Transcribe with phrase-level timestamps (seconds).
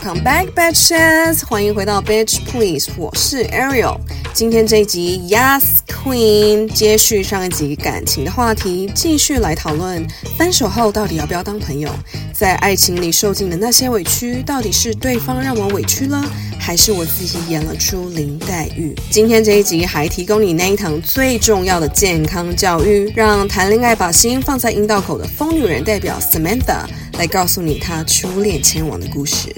[0.00, 1.44] Come back, Bitches！
[1.44, 3.98] 欢迎回到 Bitch Please，我是 Ariel。
[4.32, 10.06] 今天这一集 Yes Queen 接续上一集感情的话题，继续来讨论
[10.36, 11.90] 分手后到底要不要当朋友。
[12.32, 16.24] 在爱情里受尽的那些委屈，到底是对方让我委屈了，
[16.58, 18.94] 还是我自己演了出林黛玉？
[19.10, 26.84] 今天这一集还提供你那一堂最重要的健康教育，让谈恋爱把心放在阴道口的疯女人代表 Samantha
[27.18, 29.54] 来告诉你她初恋前往的故事。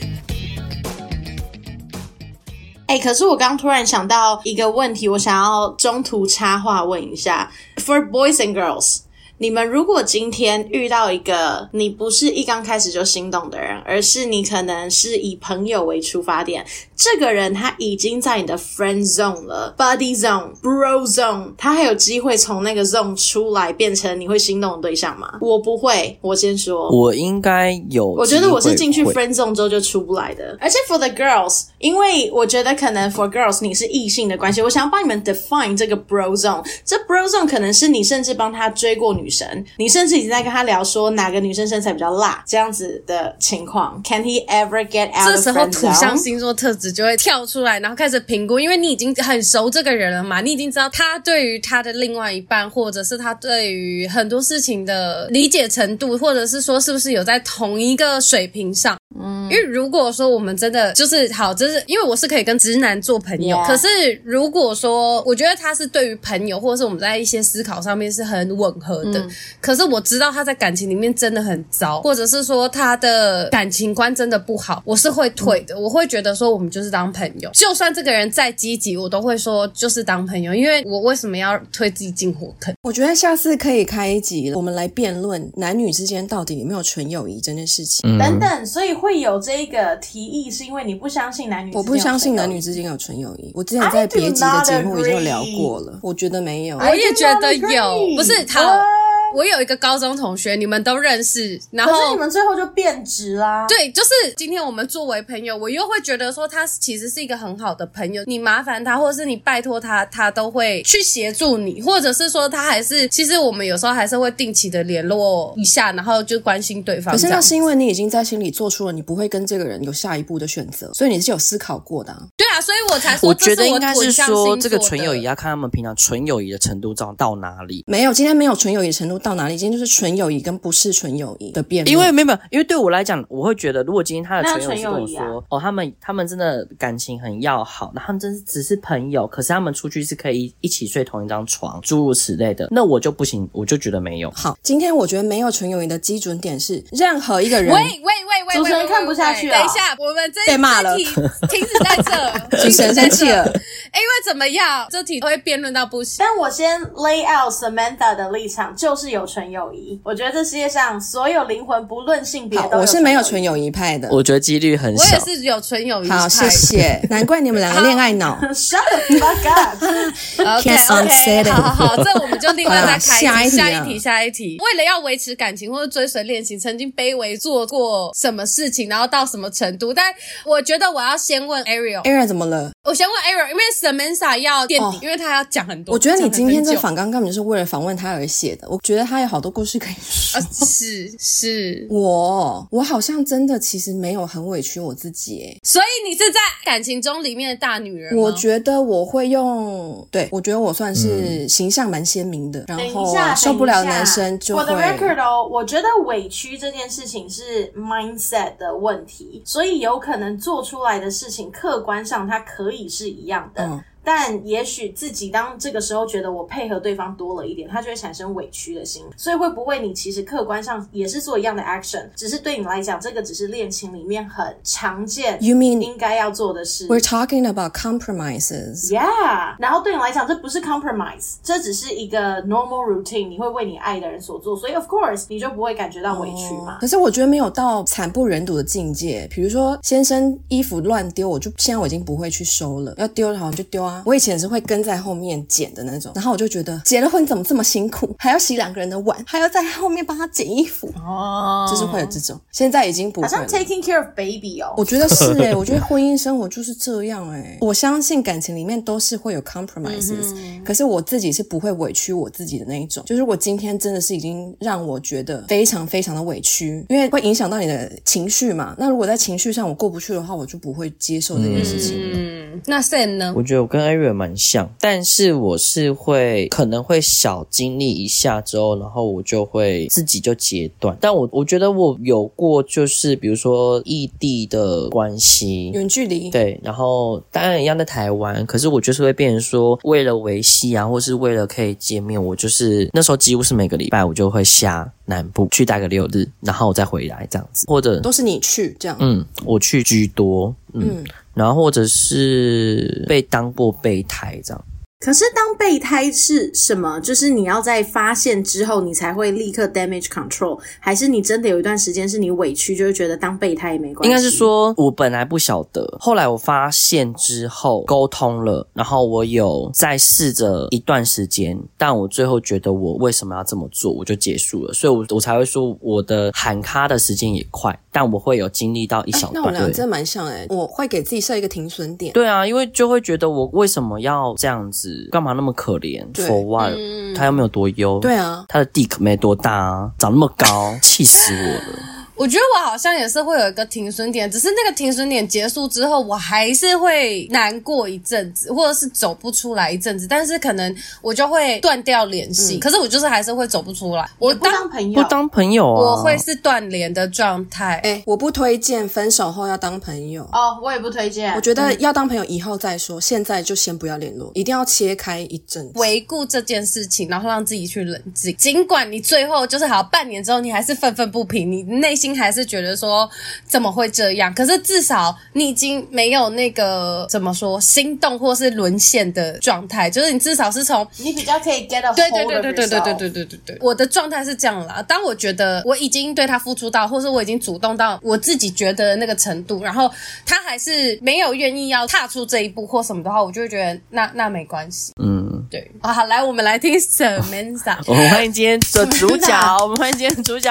[2.86, 8.98] 哎，可是我刚突然想到一个问题，我想要中途插话问一下：For boys and girls，
[9.42, 16.62] 你们如果今天遇到一个你不是一刚开始就心动的人，而是你可能是以朋友为出发点。
[16.94, 25.38] 这个人他已经在你的 friend zone 了，buddy zone、bro zone，他还有机会从那个 zone 出来，变成你会心动的对象吗？
[25.40, 28.06] 我不会，我先说，我应该有。
[28.08, 30.54] 我觉得我是进去 friend zone 之后就出不来的。
[30.60, 36.62] 而且 for the girls，因为我觉得可能 for girls 你是异性的关系，我想要帮你们 define 这个 bro zone。
[36.84, 43.98] 这 bro zone 可能是你甚至帮他追过女生，你甚至已经在跟他聊说哪个女生身材比较辣这样子的情况。
[44.04, 45.34] Can he ever get out？
[45.34, 46.90] 这时候土象星座特质。
[46.90, 58.98] 就会跳出来，然后开始评估，因为你已经很熟这个人了嘛，你已经知道他对于他的另外一半，或者是他对于很多事情的理解程度，或者是说是不是有在同一个水平上。
[59.20, 63.88] 嗯，因为如果说我们真的就是好，就是因为我是可以跟直男做朋友.可是
[64.24, 82.72] 如果说我觉得他是对于朋友，或者是我们在一些思考上面是很吻合的，嗯、可是我知道他在感情里面真的很糟，或者是说他的感情观真的不好，我是会退的，嗯、我会觉得说我们就是当朋友，就算这个人再积极，我都会说就是当朋友，因为我为什么要推自己进火坑？
[82.82, 88.90] 我觉得下次可以开一集，我们来辩论男女之间到底有没有纯友谊这件事情，嗯、等等，所以。
[89.00, 91.88] 会有这个提议，是因为你不相信男女之间有纯友谊？
[91.88, 93.50] 我不相信男女之间有纯友谊。
[93.54, 96.76] 我之前在别集的节目已经有聊过了，我觉得没有。
[96.76, 99.09] 我也觉得有，不是好。
[99.34, 103.66] 我有一个高中同学，你们都认识，然后可是你们最后就变质啦。
[103.68, 108.22] 对，就是今天我们作为朋友，我又会觉得说他其实是一个很好的朋友。
[108.26, 117.12] 你麻烦他，或者是你拜托他，他都会去协助你，或者是说他还是其实我们有时候还是会定期的联络一下，然后就关心对方。
[117.14, 122.20] 可是那是因为你已经在心里做出了你不会跟这个人有下一步的选择，所以你是有思考过的啊。
[122.36, 127.84] 对啊，所以我才说我觉得应该是说这个纯友谊要看他们平常纯友谊的程度到到哪里。
[127.86, 130.00] 没有，今天没有纯友谊程度到哪里，今天就是。
[130.00, 144.30] 纯友谊跟不是纯友谊的辩论，因为没有，因为对我来讲，我会觉得，如果今天他的纯友谊跟我说，啊、哦，他们他们真的感情很要好，那他们真是只是朋友，可是他们出去是可以一起睡同一张床，诸如此类的，那我就不行，我就觉得没有。
[144.30, 156.16] 好，今天我觉得没有纯友谊的基准点是任何一个人，喂喂喂喂，主持人看不下去了，等一下，我们这被骂了，停止在这， 主持人生气了，因为怎么样，这题会辩论到不行。
[156.20, 160.00] 但我先 lay out Samantha 的立场，就是有纯友谊。
[160.04, 164.08] 我觉得这世界上所有灵魂不论性别，我是没有纯友谊派的。
[164.10, 165.04] 我觉得几率很小。
[165.04, 166.16] 我也是有纯友谊派。
[166.16, 167.00] 好，谢谢。
[167.10, 168.38] 难怪你们两个恋爱脑。
[168.54, 169.82] Shut the fuck up.
[170.58, 171.50] OK OK。
[171.50, 173.56] 好好好，这我们就另外再开下一题。
[173.56, 174.56] 下一题，下一题。
[174.60, 179.92] 为了要维持感情或者追随恋情，曾经卑微做过什么事情，然后到什么程度？
[179.92, 180.12] 但
[180.44, 182.02] 我觉得我要先问 Ariel。
[182.02, 182.70] Ariel 怎么了？
[182.84, 185.94] 我先问 Ariel，因为 Samantha 要垫底，oh, 因为他要讲很多。
[185.94, 188.68] 我觉得你今天这访纲根本就是为了访问他而写的。
[188.68, 190.40] 我觉得他有好多故事可以说。
[190.40, 198.16] 是是，我我好像真的其实没有很委屈我自己诶，所以你是在感情中里面的大女人。
[198.16, 204.62] 我觉得我会用，对，我觉得我算是形象蛮鲜明的，嗯、然后受不了男生就会。
[204.62, 213.64] For the record 哦，我觉得委屈这件事情是 mindset 的问题，所以有可能做出来的事情客观上它可以是一样的。
[213.64, 213.82] 嗯
[214.12, 219.04] 但也许自己当这个时候觉得我配合对方多了一点，他就会产生委屈的心。
[219.16, 226.88] 所以会不会你其实客观上也是做一样的 action，只是对你来讲，这个只是恋情里面很常见，you mean 应该要做的事。
[226.88, 228.90] We're talking about compromises.
[228.90, 236.72] Yeah，然后对你来讲，这不是 compromise，这只是一个 normal routine，你会为你爱的人所做，所以 of course 你就不会感觉到委屈嘛。
[236.72, 243.99] Oh, 可是我觉得没有到惨不忍睹的境界，比如说先生衣服乱丢，我就现在我已经不会去收了，要丢好像就丢啊。
[244.00, 252.38] 啊，我以前是会跟在后面捡的那种，然后我就觉得结了婚怎么这么辛苦，还要洗两个人的碗，还要在后面帮他捡衣服，哦，就是会有这种。
[252.50, 254.74] 现在已经不好像 taking care of baby 哦。
[254.76, 257.58] 我觉得是哎、欸，我觉得 婚姻生活就是这样哎、欸。
[257.60, 263.04] 我相信感情里面都是会有 compromises，、嗯、可是我自己是不会委屈我自己的那一种。
[263.06, 268.74] 就是我今天真的是已经让我觉得非常非常的委屈，因为会影响到你的情绪嘛。
[268.78, 271.98] 那如果在情绪上我过不去的话，我就不会接受这件事情。
[272.12, 273.32] 嗯，那 Sam 呢？
[273.36, 280.96] 我觉得我跟 Ariel 蛮像，但是我是会可能会小经历一下之后，然后我就会自己就截断。
[281.00, 301.04] 但我我觉得我有过，就是比如说异地的关系，远距离，对，然后当然一样在台湾，可是我就是会变成说，为了维系啊，或是为了可以见面，我就是那时候几乎是每个礼拜我就会下南部去待个六日，然后我再回来这样子，或者都是你去这样，嗯，我去居多，嗯，嗯
[301.34, 304.64] 然后或者是被当过备胎这样。
[305.00, 307.00] 可是当备胎是什么？
[307.00, 314.10] 就是你要在发现之后，你才会立刻 damage control，还是你真的有一段时间是你委屈，就会觉得当备胎也没关系？
[314.10, 324.74] 应该是说我本来不晓得，后来我发现之后沟通了，然后我有再试着一段时间，但我最后觉得我为什么要这么做，我就结束了。
[324.74, 329.32] 所以我，我我才会说我的喊卡的时间也快，但我会有经历到一小段。
[329.32, 332.12] 欸、那我俩真的蛮像诶、欸，我会给自己设一个停损点。
[332.12, 334.89] 对啊，因为就会觉得我为什么要这样子。
[335.10, 337.98] 干嘛那么可怜？For what？、嗯、他又没有多优。
[338.00, 341.99] 对啊，他的 dick 没多大啊，长那么高，气死我了。
[342.20, 352.58] 我觉得我好像也是会有一个停损点，只是那个停损点结束之后，我还是会难过一阵子，或者是走不出来一阵子，但是可能我就会断掉联系。
[352.58, 354.06] 嗯、可是我就是还是会走不出来。
[354.18, 357.80] 我不当朋友，不当朋友啊，我会是断联的状态。
[357.84, 361.32] 哎，我不推荐分手后要当朋友哦，我也不推荐。
[361.34, 368.36] 我觉得要当朋友以后再说，嗯、现在就先不要联络，一定要切开一阵子，回顾这件事情，然后让自己去冷静。
[368.36, 373.08] 尽管你最后就是好半年之后，你还是愤愤不平，你内心还是觉得说。
[373.46, 374.32] 怎么会这样？
[374.32, 381.94] 可是至少你已经没有那个怎么说心动或是沦陷的状态，就是你至少是从你比较可以 get yourself。
[381.96, 384.80] 对对对对对对对对对对，我的状态是这样啦。
[384.82, 389.90] 当我觉得我已经对他付出到，或是我已经主动到我自己觉得那个程度，然后
[390.24, 394.92] 他还是没有愿意要踏出这一步或什么的话，我就会觉得那 那没关系。
[395.02, 395.70] 嗯，对。
[395.82, 397.78] 好，来我们来听 Samantha。
[397.86, 400.50] 我们欢迎今天的主角，我们欢迎今天的主角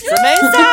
[0.00, 0.70] Samantha。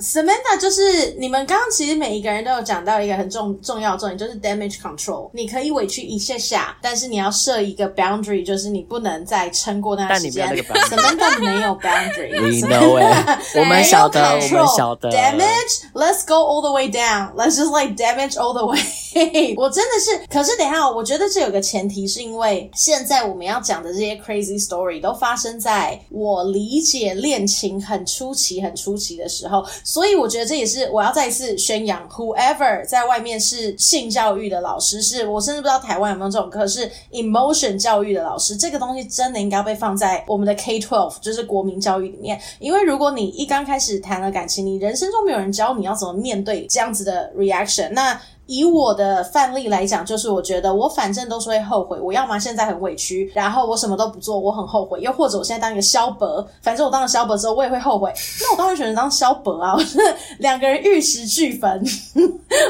[0.00, 5.30] Samantha 就是你们刚刚其实每一个人都有讲到一个很重重要的重点，就是 damage control。
[5.34, 10.48] 你可以委屈一下下，但是你要设一个 boundary，就是你不能再撑过那段时间。
[10.48, 12.40] Samantha 没有 boundary。
[12.40, 13.58] We know it。
[13.58, 15.10] 我们晓得，我们晓得。
[15.10, 17.34] Damage，let's go all the way down。
[17.34, 19.54] Let's just like damage all the way。
[19.56, 29.62] 我真的是，可是等一下，我觉得这有个前提，是因为现在我们要讲的这些 crazy story 都发生在我理解恋情很初期、很初期的时候。
[29.90, 42.40] 所以我觉得这也是我要再一次宣扬，whoever 在外面是性教育的老师，是我甚至不知道台湾有没有这种课，是 emotion 教育的老师，这个东西真的应该被放在我们的 K-12，就是国民教育里面。
[42.60, 48.20] 因为如果你一刚开始谈了感情，你人生中没有人教你要怎么面对这样子的 reaction，那。
[48.50, 51.96] 以我的范例来讲，就是我觉得我反正都是会后悔。
[52.00, 58.12] 我要么现在很委屈，然后我什么都不做，我很后悔；又或者我现在当一个萧伯，反正我当了萧伯之后，我也会后悔。
[58.42, 59.72] 那我当然选择当萧伯啊！
[59.76, 59.98] 我是
[60.40, 61.80] 两个人玉石俱焚。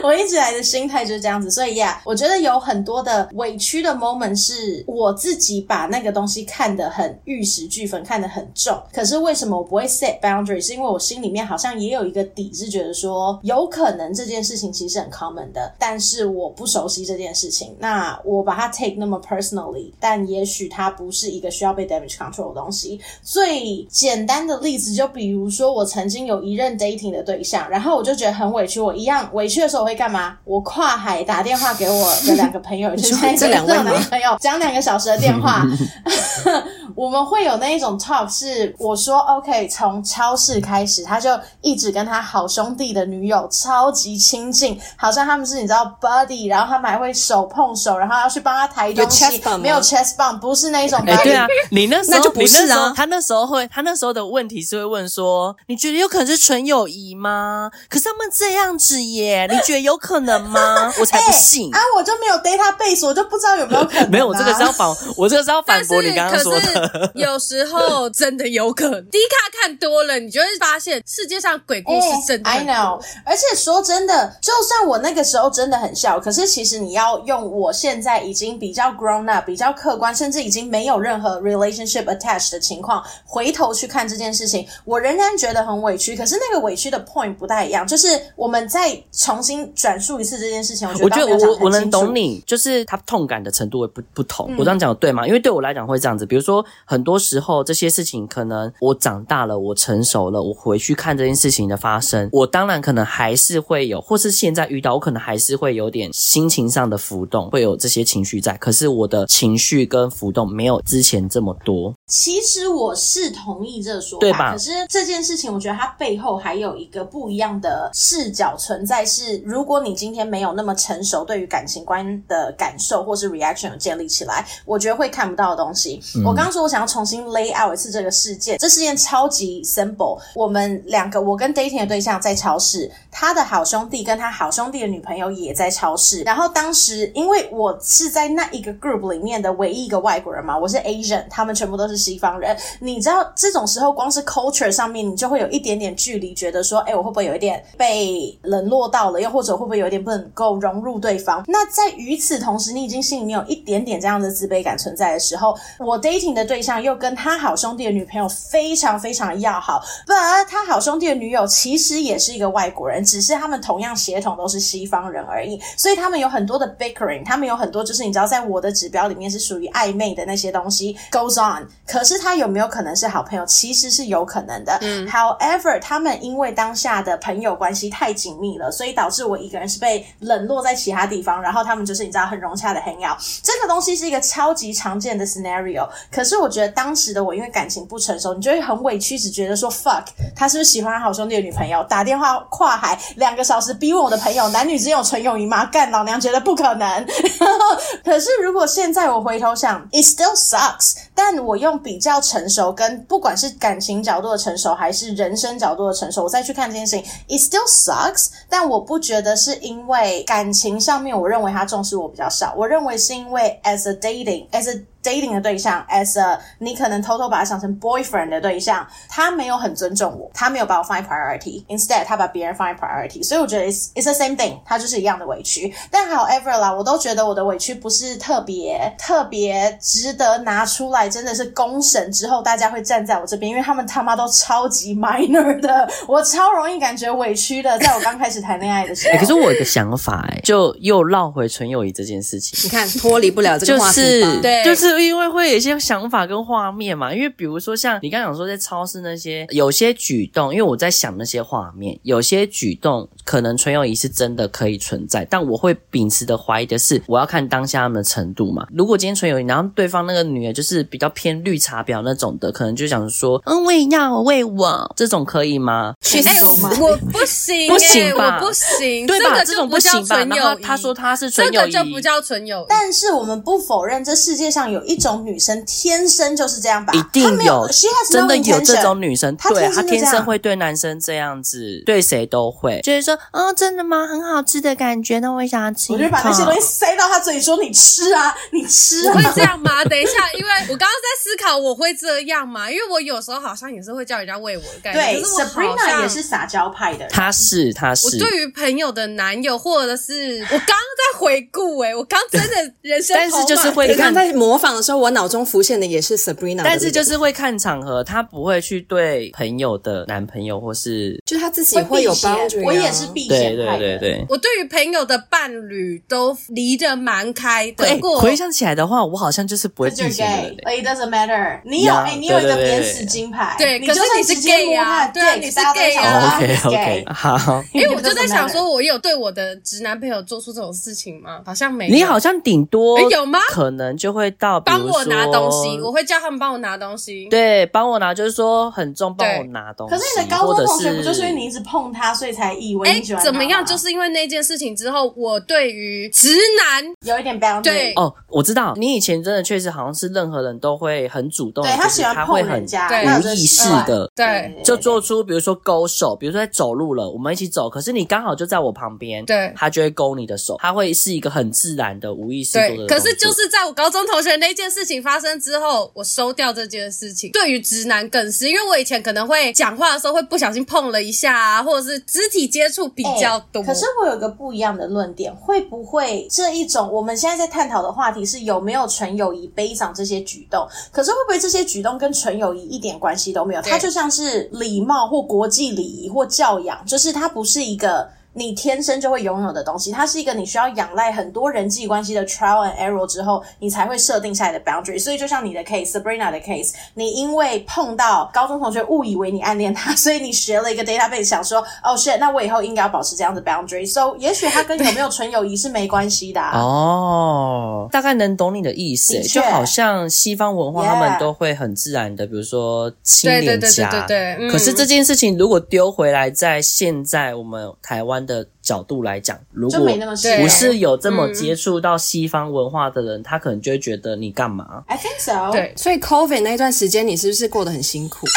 [0.02, 8.78] 我一直来的心态就是这样子，所以呀，yeah, 我觉得有很多的委屈的 moment 是我自己把那个东西看得很玉石俱焚，看得很重。
[8.92, 10.60] 可是为什么我不会 set boundary？
[10.60, 15.69] 是因为我心里面好像也有一个底，是觉得说有可能这件事情其实很 common 的。
[15.78, 23.00] 但是我不熟悉这件事情，那我把它 take 那么 personally，但也许它不是一个需要被 damage control 的东西。
[23.22, 30.36] 最简单的例子，就比如说我曾经有一任 dating 的对象，然后我就觉得很委屈，我一样委屈的时候我会干嘛？
[30.44, 35.64] 我跨海打电话给我的两个朋友，就是 这两位男朋友，讲两个小时的电话。
[36.96, 41.30] 我们会有那一种 talk，是我说 OK，从超市开始，他就
[41.62, 51.16] 一直跟他好兄弟的女友超级亲近，好像他们是你知道 buddy，然后他们还会手碰手，然后要去帮他抬东西，没有 chest bump，不是那一种 buddy。
[51.16, 52.92] 欸、对啊，你那时候那就不是啊。
[52.96, 57.70] 他那时候会，他那时候的问题是会问说，你觉得有可能是纯友谊吗？
[57.88, 60.92] 可是他们这样子耶，你觉得有可能吗？
[60.98, 61.70] 我才不信。
[61.72, 61.82] 欸、啊！
[61.96, 64.08] 我就没有 database，我就不知道有没有可能、啊。
[64.10, 67.12] 没有，我这个是要反，我这个是要反驳你刚刚说的。
[67.14, 69.04] 有时候真的有可能。
[69.10, 72.58] 迪卡看多了，你就会发现世界上鬼故事真的、欸。
[72.58, 73.00] I know。
[73.24, 86.16] 而且说真的，就算我那个时候真的很笑，可是其实你要用我现在已经比较 grown up、比较客观，甚至已经没有任何 relationship attached 的情况，回头去看这件事情，我仍然觉得很委屈。
[86.16, 94.46] 可是那个委屈的 point 不太一样，就是我们再重新转述一次这件事情，我觉得我我我能懂你，就是他痛感的程度会不不同。
[94.50, 95.26] 嗯、我这样讲对吗？
[95.26, 108.56] 因为对我来讲会这样子，比如说很多时候这些事情，可能我长大了，我成熟了，我回去看这件事情的发生，我当然可能还是会有，或是现在遇到，我可能还是会有点心情上的浮动，会有这些情绪在。
[108.58, 111.94] 可是我的情绪跟浮动没有之前这么多。
[112.06, 114.52] 其实我是同意这个说法，对吧？
[114.52, 119.04] 可是这件事情，我觉得它背后还有一个不一样的视角存在。
[119.04, 126.00] 是如果你今天没有那么成熟，对于感情观的感受或是 reaction 有建立起来，我觉得会看不到的东西。
[126.16, 130.18] 嗯、我刚刚说我想要重新 lay out 一次这个事件，这事件超级 simple。
[130.34, 136.22] 我们两个，我跟 dating 的对象在超市，他的好兄弟跟他好兄弟的女朋友有也在超市。
[136.22, 142.56] 然后当时因为我是在那一个 group 里面的唯一一个外国人嘛，我是 Asian，他们全部都是西方人。
[142.80, 149.20] 你知道这种时候，光是 culture 上面，你就会有一点点距离，觉得说，哎，我会不会有一点被冷落到了？
[149.20, 151.44] 又或者会不会有一点不能够融入对方？
[151.46, 173.44] 那在与此同时，你已经心里面有一点点这样的自卑感存在的时候，我 dating 的对象又跟他好兄弟的女朋友非常非常要好，but 他好兄弟的女友其实也是一个外国人，只是他们同样血统都是西方而已，所以他们有很多的 bickering，他们有很多就是你知道，在我的指标里面是属于暧昧的那些东西 goes on，可是他有没有可能是好朋友？
[173.46, 174.78] 其实是有可能的。
[174.82, 183.18] 嗯，however，他们因为当下的朋友关系太紧密了，所以导致我一个人是被冷落在其他地方，然后他们就是你知道很融洽的 hang out。
[183.42, 185.88] 这个东西是一个超级常见的 scenario。
[186.10, 191.84] 可是我觉得当时的我因为感情不成熟，你就会很委屈，只觉得说 fuck，他是不是喜欢他好兄弟的女朋友？
[191.84, 195.64] 打电话跨海两个小时逼问我的朋友，男女之间有纯友谊吗？
[195.66, 197.06] 干，老娘觉得不可能。
[198.04, 200.94] 可是如果现在我回头想，it still sucks。
[201.14, 208.28] 但我用比较成熟跟不管是感情角度的成熟，还是人生角度的成熟，我再去看这件事情，it still sucks。
[208.48, 212.54] 但我不觉得是因为感情上面，我认为他重视我比较少。
[212.56, 224.04] 我认为是因为 as a dating，as a dating 的对象，as a 你可能偷偷把他想成 boyfriend 的对象，他没有很尊重我，他没有把我放在 priority，instead 他把别人放在 priority，所以我觉得 it's it's
[224.04, 225.72] the same thing，他就是一样的委屈。
[225.90, 239.14] 但 however 啦，我都觉得我的委屈不是特别特别值得拿出来，真的是公审之后大家会站在我这边，因为他们他妈都超级 minor 的， 我超容易感觉委屈的，在我刚开始谈恋爱的时候。
[239.14, 244.89] 欸， 可是我有个想法，欸，哎，就又绕回纯友谊这件事情，你看脱离不了这个话题，就是对，就是。
[244.96, 247.12] 是因为会有一些想法跟画面嘛？
[247.12, 258.66] 因为比如说像你刚刚讲说在超市那些有些举动，因为我在想那些画面，有些举动可能纯友谊是真的可以存在，但我会秉持的怀疑的是，我要看当下他们的程度嘛。
[258.72, 265.94] 如果今天纯友谊，然后对方那个女的就是比较偏绿茶婊那种的，可能就想说，嗯，我也要为我这种可以吗？
[266.02, 266.70] 去死吗？
[266.80, 268.38] 我不行，不行吧？
[268.40, 269.44] 我不行，对吧？
[269.44, 270.24] 这种不行吧？
[270.24, 272.66] 然后他说他是纯友谊，这个就不叫纯友谊。
[272.68, 274.79] 但是我们不否认，这世界上有。
[274.80, 276.92] 有一种女生天生就是这样吧？
[276.94, 277.68] 一定有，有
[278.10, 284.06] 真的有这种女生，她对她天生会对男生这样子，对谁都会，就是说，哦，真的吗？
[284.06, 285.92] 很好吃的感觉，那我也想要吃。
[285.92, 289.84] 我就把那些东西塞到他嘴里，说：“你吃啊， 你吃啊。”会这样吗？
[289.86, 292.70] 等一下，因为我刚刚在思考，我会这样吗？
[292.70, 295.00] 因为我有时候好像也是会叫人家喂我的感觉。
[295.00, 298.06] 对，Sabrina 也是撒娇派的，他是，他是。
[298.06, 305.40] 我对于朋友的男友，或者是我刚刚在回顾，哎，我刚真的人生，但是就是会，你刚在模仿的时候，我脑中。
[305.50, 312.62] 浮现的也是 Sabrina，但是就是会看场合，他不会去对朋友的男朋友或是，就他自己会有帮助。
[312.62, 313.78] 我也是避嫌派的。
[313.78, 317.84] 对对对对，我对于朋友的伴侣都离得蛮开的。
[317.94, 320.62] 不过回想起来的话，我好像就是不会避嫌的。
[320.70, 321.60] It doesn't matter。
[321.64, 326.36] 你有哎，你有一个免死金牌，对，可是你是 gay 啊，对，你是 gay 啊。
[326.36, 327.64] OK OK，好。
[327.72, 331.40] 因为我就在想说，我有对我的直男朋友做出这种事情吗？
[331.44, 331.94] 好像没有。
[331.94, 333.40] 你好像顶多有吗？
[333.48, 337.26] 可能就会到帮我拿东西，我会叫他们帮我拿东西。
[337.28, 339.94] 对，帮我拿就是说很重，帮我拿东西。
[339.94, 343.24] 可是你的高中同学不就是因为你一直碰他，所以才以为你喜欢他？
[343.24, 343.64] 怎么样？
[343.64, 347.62] 就是因为那件事情之后，我对于直男有一点 boundary。
[347.62, 352.88] 对哦，我知道你以前真的确实好像是任何人都会很主动，对他喜欢碰人家
[353.18, 362.86] 无意识的，对，就做出比如说勾手，比如说在走路了，我们一起走，可是你刚好就在我旁边，对，他就会勾你的手，他会是一个很自然的无意识做的。
[362.86, 367.30] 可是就是在我高中同学那件事情发生之后，我收掉这件事情。
[367.32, 373.62] 对于直男更是，因为我以前可能会讲话的时候会不小心碰了一下啊，或者是肢体接触比较多。
[373.62, 380.66] 可是我有个不一样的论点，会不会这一种我们现在在探讨的话题是有没有纯友谊悲伤这些举动？
[380.92, 383.62] 可是会不会这些举动跟纯友谊一点关系都没有？
[383.62, 388.08] 它就像是礼貌或国际礼仪或教养，就是它不是一个。
[388.32, 395.02] 你天生就会拥有的东西，它是一个你需要仰赖很多人际关系的 trial and error 之后，你才会设定下来的 boundary。
[395.02, 403.84] 所以就像你的 case，Sabrina 的 case，你因为碰到高中同学误以为你暗恋他，所以你学了一个 database，想说，哦，shit，那我以后应该要保持这样的 boundary。
[403.90, 406.52] So，也许他跟有没有纯友谊是没关系的、啊。
[406.62, 413.50] 哦，大概能懂你的意思，就好像西方文化他们都会很自然的，比如说亲脸颊。
[413.50, 414.48] 对对对对对对。
[414.48, 418.19] 嗯、可是这件事情如果丢回来，在现在我们台湾。
[418.24, 425.50] 的角度来讲，如果不是有这么接触到西方文化的人，他可能就会觉得你干嘛？I think so。
[425.50, 428.28] 对，所以 COVID 那段时间，你是不是过得很辛苦？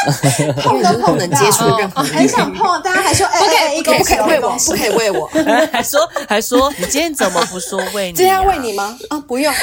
[0.71, 5.27] 因为不能接触任何人，很想碰，大家还说，不可以，一个不可以喂我，不可以喂我，
[5.71, 8.13] 还说还说，你今天怎么不说喂你？
[8.17, 8.97] 今天要喂你吗？
[9.09, 9.53] 啊，不用，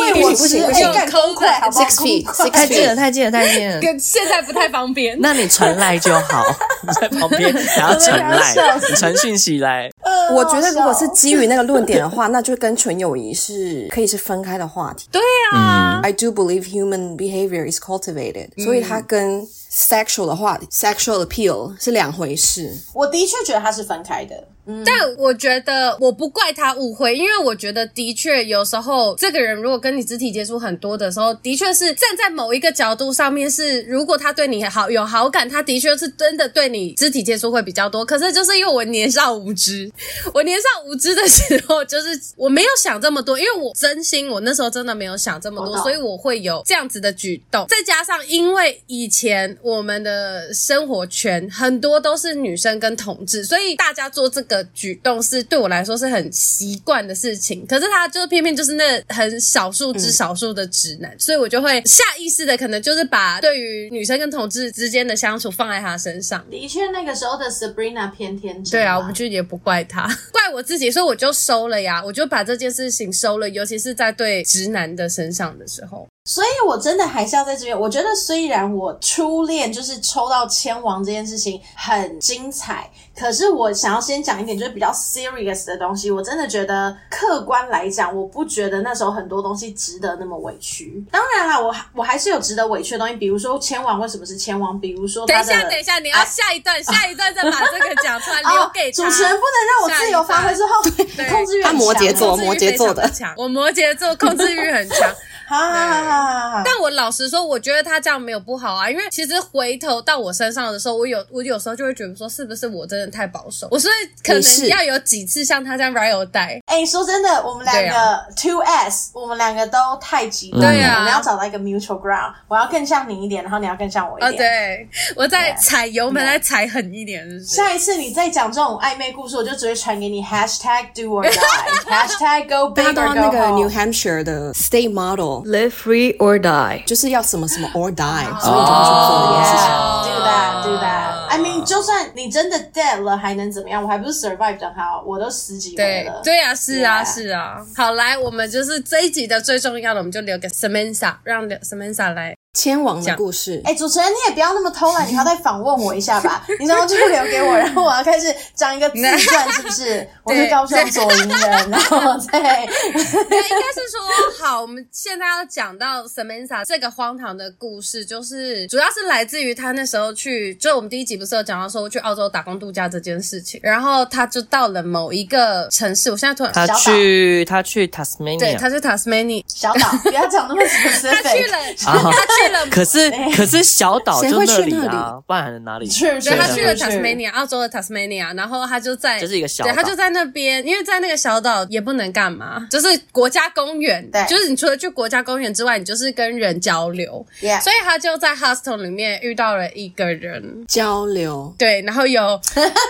[0.00, 5.16] 喂我不行，不行，太快，six feet，太近了，太近了，太近了，跟现在不太方便。
[5.20, 6.44] 那你传赖就好，
[6.82, 8.52] 你 在旁边然后传赖，
[8.96, 9.43] 传讯。
[9.44, 9.90] 起来，
[10.32, 15.06] 我觉得如果是基于那个论点的话，那就跟纯友谊是可以是分开的话题。
[15.12, 15.20] 对
[15.52, 22.72] 啊、嗯、，I do believe human behavior is cultivated，、嗯、所以它跟 sexual 的话，sexual appeal 是两回事。
[22.94, 24.48] 我的确觉得它是分开的。
[24.66, 38.04] 嗯、但我觉得我不怪他误会，因为我觉得的确有时候这个人如果跟你肢体接触很多的时候，的确是站在某一个角度上面是，如果他对你好有好感，他的确是真的对你肢体接触会比较多。
[38.04, 39.90] 可是就是因为我年少无知，
[40.32, 47.66] 我年少无知的时候，就是我没有想这么多，因为我真心我那时候真的没有想这么多，所以我会有这样子的举动。
[47.68, 54.53] 再加上因为以前我们的生活圈很多都是女生跟同志，所以大家做这个。
[54.54, 66.44] 的举动是对我来说是很习惯的事情，可是他就偏偏就是那很少数之少数的直男，嗯、所以我就会下意识的可能就是把对于女生跟同志之间的相处放在他身上。
[66.50, 68.70] 的确，那个时候的 Sabrina 偏天真。
[68.70, 76.06] 对啊，我们就也不怪他，怪我自己，所以我就收了呀，我就把这件事情收了，尤其是在对直男的身上的时候。
[76.26, 77.78] 所以，我真的还是要在这边。
[77.78, 86.10] 我觉得，虽然我初恋就是抽到千王这件事情很精彩，可是我想要先讲一点，就是比较 serious 的东西。
[86.10, 91.04] 我真的觉得，客观来讲，我不觉得那时候很多东西值得那么委屈。
[91.12, 94.80] 当然啦，我我还是有值得委屈的东西，比如说千王为什么是千王？
[94.80, 100.54] 比如说，等一下，等一下，你要下一段，下一段再把这个讲出来， 留给主持人，不能让我自由发挥。
[100.54, 100.82] 之后，
[101.18, 101.78] 对，控制欲很强。
[101.78, 104.98] 他摩羯座，摩羯座的， 我摩羯座控制欲很强。
[105.46, 113.68] 好，好，好，好，但我老实说，我觉得他这样没有不好啊，因为其实回头到我身上的时候，我有我有时候就会觉得说，是不是我真的太保守？
[113.70, 116.60] 我所以可能要有几次像他这样 or die。
[116.66, 120.70] 哎，说真的，我们两个 two S，我们两个都太极端了。
[120.72, 122.32] 对啊，我们要找到一个 mutual ground。
[122.48, 124.32] 我要更像你一点，然后你要更像我一点。
[124.32, 127.28] 哦对，我再踩油门，再踩狠一点。
[127.44, 133.14] 下一次你再讲这种暧昧故事，我就只会传给你 hashtag do or die，hashtag go big or go home。
[133.14, 135.33] 那个 New Hampshire 的 state model。
[135.42, 139.66] Live free or die，就是要什么什么 or die，所以就会去做这件事情。
[140.04, 141.26] Do that, do that.
[141.28, 143.82] I mean，就算你真的 dead 了，还能怎么样？
[143.82, 146.20] 我还不是 survive 的好，我都十几岁了。
[146.22, 147.56] 对啊，是啊，是啊。
[147.76, 152.33] 好，来，我们就是这一集的最重要的，我们就留给 Samantha，让 Samantha 来。
[152.54, 156.46] 签王的故事，哎，主持人你也不要那么偷懒， 你要再访问我一下吧。
[156.60, 160.08] 你然后就留给我，然后我要开始讲一个自传，是不是？
[160.22, 161.98] 我是高雄左营人， 然后
[162.30, 162.70] 对，应
[163.02, 164.00] 该是说
[164.40, 182.43] 好，我们现在要讲到 Samantha 这个荒唐的故事，就是主要是来自于他那时候去，就我们第一集不是有讲到说去澳洲打工度假这件事情，然后他就到了某一个城市，我现在突然他去他去 Tasmania，对，他去 Tasmania 小岛，不要讲那么 specific，他去了，他去。
[182.70, 185.88] 可是可是小岛就那里啊，不然哪里？
[185.88, 197.24] 是对，他去了 Tasmania，澳洲的 Tasmania，然后他就在，就是一个小岛对，他就在那边，因为在那个小岛也不能干嘛，就是国家公园，对就是你除了去国家公园之外，你就是跟人交流
[197.62, 201.54] 所以他就在 hostel 里面遇到了一个人，交流。
[201.58, 202.40] 对，然后有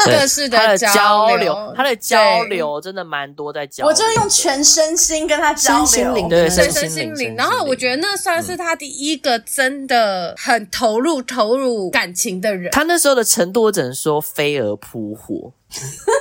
[0.05, 3.89] 各式他的交交流，他的交流真的蛮多在交流。
[3.89, 7.35] 我就用全身心跟他交流，身心灵对对，身心灵身心灵。
[7.37, 12.71] 然后我觉得那算是他第一个真的很投入、投入感情的人。
[12.73, 15.53] 他那时候的程度，我只能说飞蛾扑火。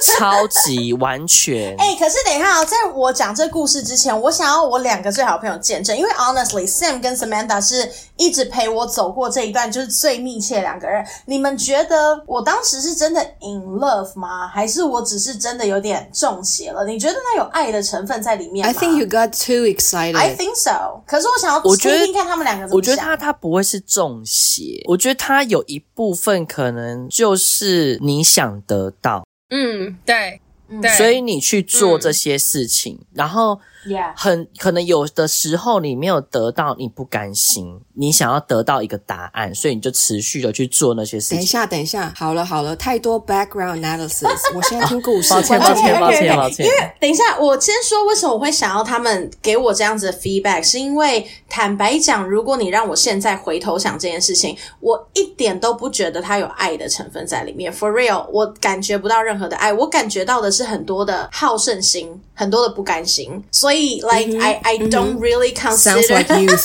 [0.01, 11.05] 超级完全哎、欸，可是等一下哦，在我讲这故事之前，我想要我两个最好朋友见证，因为 honestly Sam 跟 Samantha 是一直陪我走过这一段，就是最密切的两个人。
[11.25, 14.47] 你们觉得我当时是真的 in love 吗？
[14.47, 16.85] 还是我只是真的有点中邪了？
[16.85, 20.17] 你觉得那有爱的成分在里面吗？I think you got too excited.
[20.17, 21.01] I think so.
[21.05, 22.75] 可是我想要我觉得听听看他们两个怎么想。
[22.77, 29.23] 我觉得他他不会是中邪，我觉得他有一部分可能就是你想得到。
[29.53, 30.41] 嗯，对，
[30.81, 33.61] 对，所以你去做这些事情，嗯、然后。
[33.85, 34.13] Yeah.
[34.15, 41.37] 很可能有的时候你没有得到，你不甘心，你想要得到一个答案，所以你就持续的去做那些事情。
[41.37, 45.33] 等一下，等一下，好了好了，太多 background analysis， 我现在听故事。
[45.33, 46.65] 抱歉抱歉抱歉抱歉。
[46.65, 57.71] 因为等一下，我先说为什么我会想要他们给我这样子的 feedback，是因为坦白讲，如果你让我现在回头想这件事情，我一点都不觉得他有爱的成分在里面。
[57.71, 63.78] For real，我感觉不到任何的爱，我感觉到的是很多的好胜心，很多的不甘心，所以。
[64.08, 66.02] Like、mm hmm, I, I don't really consider.
[66.02, 66.64] Sounds like youth.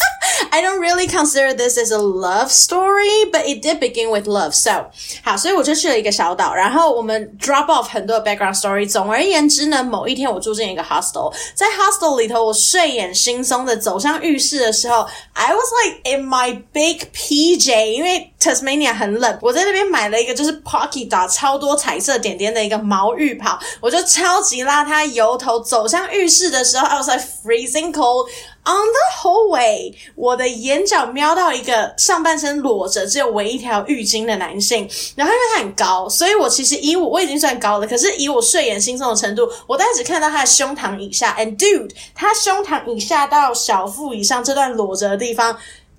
[0.51, 4.51] I don't really consider this as a love story, but it did begin with love.
[4.51, 4.91] So
[5.23, 8.87] 好，所以我就去了一个小岛，然后我们 drop off 很多 background story。
[8.87, 27.08] 总而言之呢，某一天我住进一个 hostel，在 hostel 里头，我睡眼惺忪的走向浴室的时候，I was like in my big PJ，因为 Tasmania 很冷，我在那边买了一个就是 Pocky Dot 超多彩色点点的一个毛浴袍，我就超级邋遢，油头走向浴室的时候，I was
[27.08, 28.28] like freezing cold
[28.64, 29.92] on the whole way。
[30.14, 41.34] 我的眼角瞄到一个上半身裸着，只有围一条浴巾的男性，然后因为他很高，所以我其实以我我已经算高了，可是以我睡眼惺忪的程度，我大概只看到他的胸膛以下。
[41.36, 45.58] And dude，他胸膛以下到小腹以上这段裸着的地方。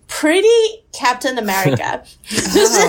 [0.09, 2.01] Pretty Captain America，
[2.53, 2.79] 就是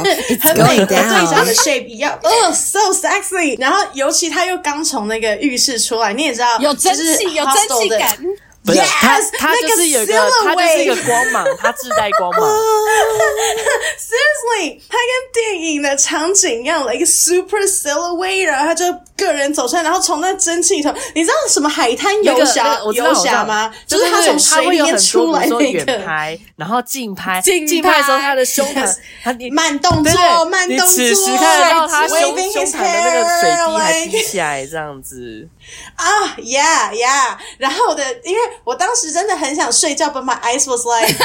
[0.40, 1.86] 很美国队长的 shape.
[1.86, 3.60] 一样，哦，so sexy。
[3.60, 8.16] 然后尤其他又刚从那个浴室出来，你也知道，有真气，有真气感。
[8.62, 10.12] 不是 Yes, 他，他就是有一个，
[10.44, 12.40] 他就是一个光芒， 他自带光芒。
[13.98, 18.84] Seriously，他跟电影的场景一样了，一个 super silhouette，然后他就
[19.20, 23.70] 个人走出来，然后从那蒸汽里头，你知道什么海滩游侠、那个、游侠吗？
[23.86, 26.00] 就是他从水里面出来那个。
[26.56, 32.18] 然后近拍， 近拍的时候他的胸膛， 他你慢动作，慢动作，你此时看得到他胸
[32.52, 35.48] 胸膛的那个水滴还滴下来，这样子。
[35.94, 36.04] 啊、
[36.36, 41.14] uh,，Yeah Yeah，然后我的，因为我当时真的很想睡觉，But my eyes was like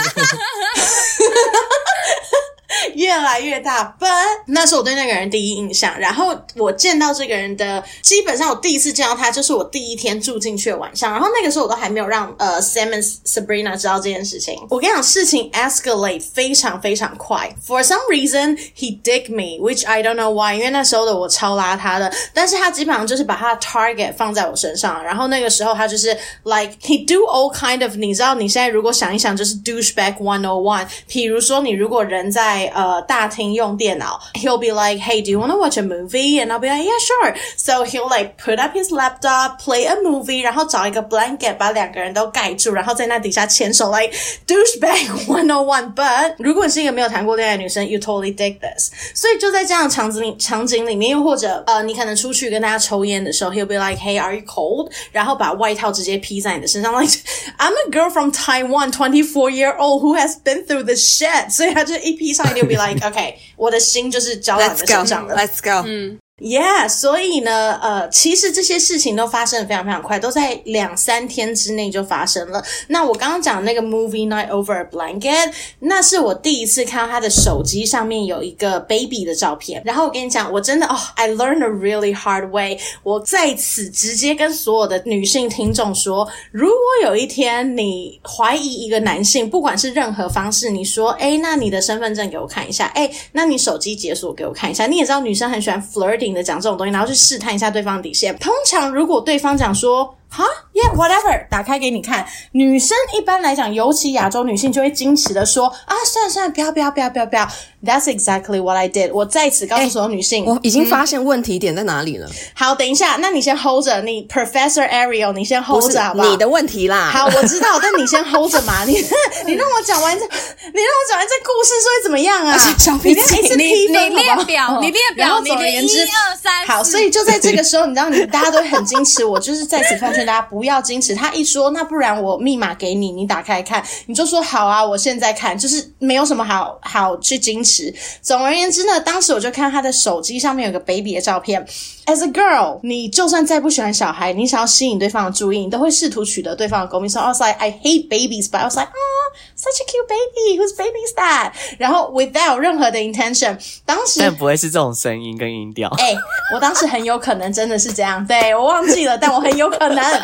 [2.95, 4.09] 越来越大，But
[4.47, 5.97] 那是我对那个人第一印象。
[5.99, 11.11] 然后我见到这个人的，基本上我第一次见到他，就是我第一天住进去的晚上。
[11.11, 14.55] 然后那个时候我都还没有让呃 Sam and Sabrina 知道这件事情。
[14.69, 17.53] 我跟你讲，事情 escalate 非常非常快。
[17.65, 20.55] For some reason he dig me, which I don't know why。
[20.55, 25.03] 因为那时候的我超邋遢的，但是他基本上就是把他的 target 放在我身上。
[25.03, 26.09] 然后那个时候他就是
[26.43, 30.85] like he do all kind of，你知道你现在如果想一想，就是 douchebag one o one。
[31.07, 36.98] 比如说你如果人在呃，大厅用电脑，He'll be like, "Hey, do you want to watch a movie?" And I'll be like, "Yeah,
[36.98, 44.12] sure." So he'll like put up his laptop, play a movie，然后找一个 blanket 把两个人都盖住，然后在那底下牵手，like
[44.46, 45.94] douchebag one on one.
[45.94, 48.90] But 如果你是一个没有谈过恋爱的女生，you totally dig this。
[49.14, 57.12] 所以就在这样的场景里，场景里面，又或者呃，你可能出去跟大家抽烟的时候，He'll be like, "Hey, are you cold?" 然后把外套直接披在你的身上，like
[57.58, 61.50] I'm a girl from Taiwan, twenty four year old who has been through the shit。
[61.50, 62.40] 所以他就一披上。
[62.55, 65.35] You'll be like, okay，我的心就是交到你的身上了。
[65.35, 65.69] Let's go.
[65.69, 65.87] Let's go.
[65.87, 66.17] 嗯。
[66.37, 72.61] Yeah，所以呢，呃，其实这些事情都发生的非常非常快，都在两三天之内就发生了。
[72.89, 79.81] 那我刚刚讲那个 movie night over a blanket，那是我第一次看到他的手机上面有一个 baby 的照片。
[79.85, 82.77] 然后我跟你讲，我真的哦，I learned a really hard way。
[83.03, 94.85] 我在此直接跟所有的女性听众说，如果有一天你怀疑一个男性，不管是任何方式，你说，诶，那你的身份证给我看一下，诶，那你手机解锁给我看一下。
[94.85, 96.24] 你也知道女生很喜欢 flirting。
[96.33, 98.37] 的讲这种东西，然后去试探一下对方底线。
[98.37, 100.43] 通常如果对方讲说哈
[100.73, 102.25] ，Yeah，whatever，打开给你看。
[102.51, 107.47] 女生一般来讲，尤其亚洲女性就会矜持的说啊，算了算了，不要不要不要不要不要。
[107.85, 109.11] That's exactly what I did。
[109.13, 112.27] 我在此告诉所有女性，我已经发现问题点在哪里了。
[112.55, 116.29] 好，等一下，那你先 hold 着，你 Professor Ariel，你先 hold 着好不好？
[116.29, 117.11] 你的问题啦。
[117.13, 118.83] 好，我知道，但你先 hold 着嘛。
[118.85, 118.93] 你
[119.45, 122.57] 你让我讲完这，你让我讲完这故事是会怎么样啊？
[122.79, 124.09] 小脾气，你你列
[124.45, 126.65] 表，你列表，你列一二三。
[126.65, 131.13] 好，所以就在这个时候，你知道，你大家都很矜持，我就是在此奉劝大家不要矜持。
[131.13, 137.93] 他一说，那不然我密码给你，你打开看，你就说好啊，我现在看，就是没有什么好好去矜持。
[138.21, 141.65] 总而言之呢，当时我就看他的手机上面有个 baby 的照片。
[142.05, 147.09] As a girl，你就算再不喜欢小孩，你想要吸引对方的注意，你都会试图取得对方的共鸣。
[147.09, 150.59] So I was like, I hate babies, but I was like, oh, such a cute baby.
[150.59, 151.53] Whose baby is that?
[151.79, 155.89] 然后 without 任何的 intention，当时但不会是这种声音跟音调。
[155.97, 156.17] 哎、欸，
[156.53, 160.14] 我当时很有可能真的是这样，对，我忘记了，但我很有可能。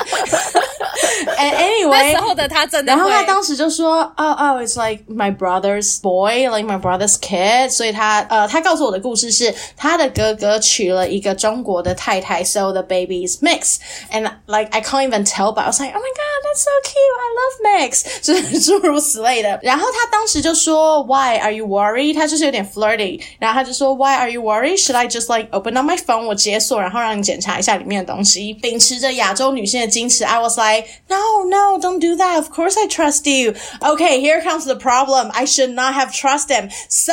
[1.39, 7.71] And anyway，那时候的他真的，然后他当时就说，Oh, oh, it's like my brother's boy, like my brother's kid。
[7.71, 16.13] 所以他呃，他告诉我的故事是，他的哥哥娶了一个中国的太太，so the baby is mixed。And like I can't even tell, but I was like, Oh my
[16.15, 19.59] god, that's so cute, I love mixed，就是诸如此类的。
[19.63, 22.15] 然后他当时就说，Why are you worried？
[22.15, 23.21] 他就是有点 flirty。
[23.39, 24.79] 然后他就说，Why are you worried?
[24.83, 26.27] Should I just like open up my phone？
[26.27, 28.55] 我解锁，然后让你检查一下里面的东西。
[28.55, 32.39] 秉持着亚洲女 性的矜持，I was like。No, no, don't do that.
[32.39, 33.55] Of course I trust you.
[33.81, 35.31] Okay, here comes the problem.
[35.33, 36.71] I should not have trusted him.
[36.89, 37.13] So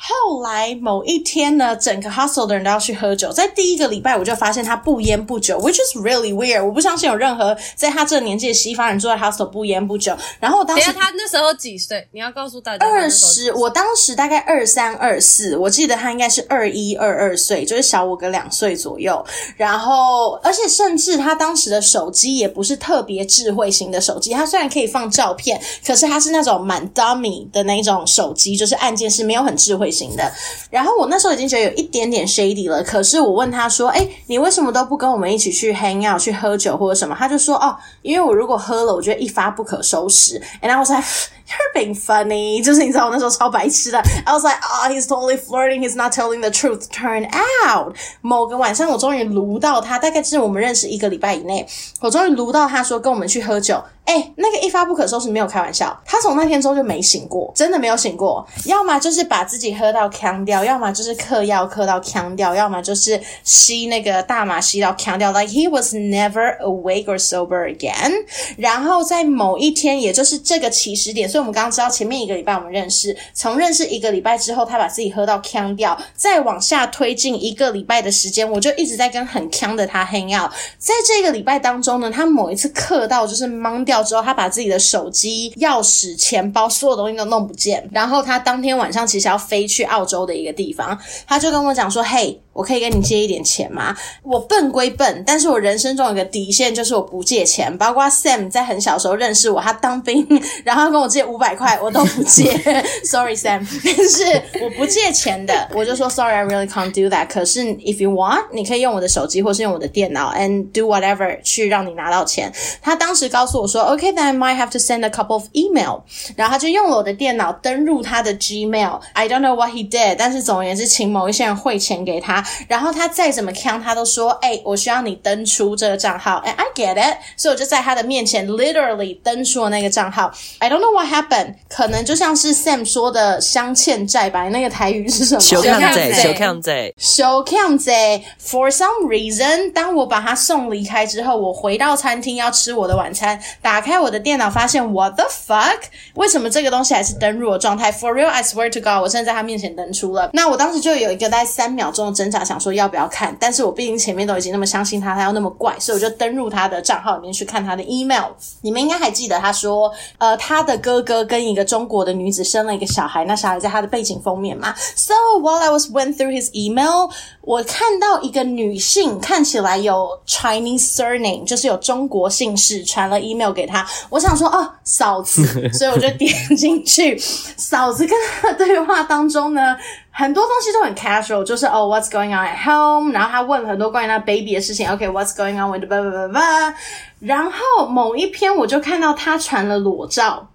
[0.00, 3.32] 后来某一天呢，整个 hostel 的人都要去喝酒。
[3.32, 6.64] 在第一个礼拜，我就发现他不烟不酒，which is really weird。
[6.64, 10.16] 我不相信有任何在他这个年纪的西方人住在 hostel 不烟不酒。
[10.38, 12.08] 然后我当时，他那时候几岁？
[12.12, 12.86] 你要告诉大家。
[12.86, 19.24] 二十，我当时大概二三二四，我记得他应该是二一二二岁，就是小我个两岁左右。
[19.56, 30.32] 然后，而且甚至他当时的手机也不是特别智慧型的手机，他虽然可以放照片，可是他是那种蛮 dummy 的那种手机，就是按键是没有很智慧型的。
[30.70, 41.04] 然后我那时候已经觉得有一点点 shady 了，可是我问他说：“哎，你为什么都不跟我们一起去 hang out 去喝酒或者什么？”他就说：“哦，因为我如果喝了，我觉得一发不可收拾。” And I was like,
[41.48, 43.98] You're being funny， 就是你知道我那时候超白痴的。
[44.26, 45.80] I was like, oh, he's totally flirting.
[45.80, 46.82] He's not telling the truth.
[46.90, 51.66] Turn out，某个晚上我终于撸到他，大概是我们认识一个礼拜以内，
[52.02, 53.82] 我终于撸到他说跟我们去喝酒。
[54.04, 55.98] 哎，那个一发不可收拾，没有开玩笑。
[56.04, 58.46] 他从那天之后就没醒过，真的没有醒过。
[58.66, 65.30] 要么就是把自己喝到锵掉，要么就是嗑药嗑到锵掉，要么就是吸那个大麻吸到锵掉。
[65.30, 68.12] Like he was never awake or sober again。
[68.56, 80.50] 然后在某一天，也就是这个起始点，所以我们刚刚知道前面一个礼拜我们认识，从认识一个礼拜之后，他把自己喝到锵掉，再往下推进一个礼拜的时间，我就一直在跟很锵的他 hang out。
[80.78, 83.98] 在这个礼拜当中呢，他某一次嗑到就是懵掉。
[84.08, 87.86] 之后，他把自己的手机、钥匙、钱包，所有东西都弄不见。
[87.92, 93.96] 然后他当天晚上其实要飞去澳洲的一个地方，他就跟我讲说：“嘿。”我可以跟你借一点钱吗？
[94.24, 97.78] 我笨归笨，但是我人生中有个底线，就是我不借钱。
[97.78, 100.26] 包括 Sam 在很小时候认识我，他当兵，
[100.64, 102.50] 然后跟我借五百块，我都不借。
[103.06, 107.28] Sorry Sam， 但是我不借钱的，我就说 Sorry I really can't do that。
[107.28, 112.52] 可是 If you want，你可以用我的手机或是用我的电脑，and do whatever 去让你拿到钱。
[112.82, 116.00] 他当时告诉我说：OK，then I might have to send a couple of email。
[116.34, 119.00] 然后他就用了我的电脑登入他的 Gmail。
[119.12, 122.44] I don't know what he did，但是总而言之，请某一些人汇钱给他。
[122.68, 126.42] 然后他再怎么呛，他都说：“哎、欸，我需要你登出这个账号。
[126.46, 130.32] ”And I get it，所以我就在他的面前 literally 登出了那个账号。
[130.60, 134.48] I don't know what happened，可能就像是 Sam 说的“镶嵌债”吧？
[134.48, 135.40] 那个台语是什么？
[135.40, 138.22] 小欠债，小欠债，小欠债。
[138.40, 145.80] For some reason，当我把他送离开之后，我回到餐厅要吃我的晚餐，打开我的电脑，发现 What the fuck？
[146.14, 150.30] 为什么这个东西还是登入的状态？For real，I swear to God，我真的在他面前登出了。
[150.32, 152.44] 那我当时就有一个大概三秒钟的挣扎。
[152.48, 158.30] 想说要不要看，但是我毕竟前面都已经那么相信他，他要那么怪，所以我就登入他的账号里面去看他的 email。
[158.62, 164.74] 你们应该还记得他说，呃，他的哥哥跟一个中国的女子生了一个小孩，那小孩在他的背景封面嘛。
[164.96, 167.10] So while I was went through his email，
[167.48, 173.86] 我看到一个女性看起来有 chinese surname 就是有中国姓氏传了 email 给她。
[174.10, 175.42] 我想说哦嫂子。
[175.72, 177.16] 所以我就点进去。
[177.18, 179.74] 嫂子跟她的对话当中呢
[180.10, 184.86] 很多东西都很 casual 就是 oh what's going on at home 然后她问了很多关于那 baby 的事情。
[184.90, 186.74] Ok what's going on with the baby
[187.20, 190.50] 然后某一篇我就看到她传了裸照。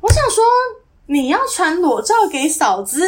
[0.00, 0.44] 我想说
[1.10, 3.02] 你要传裸照给嫂子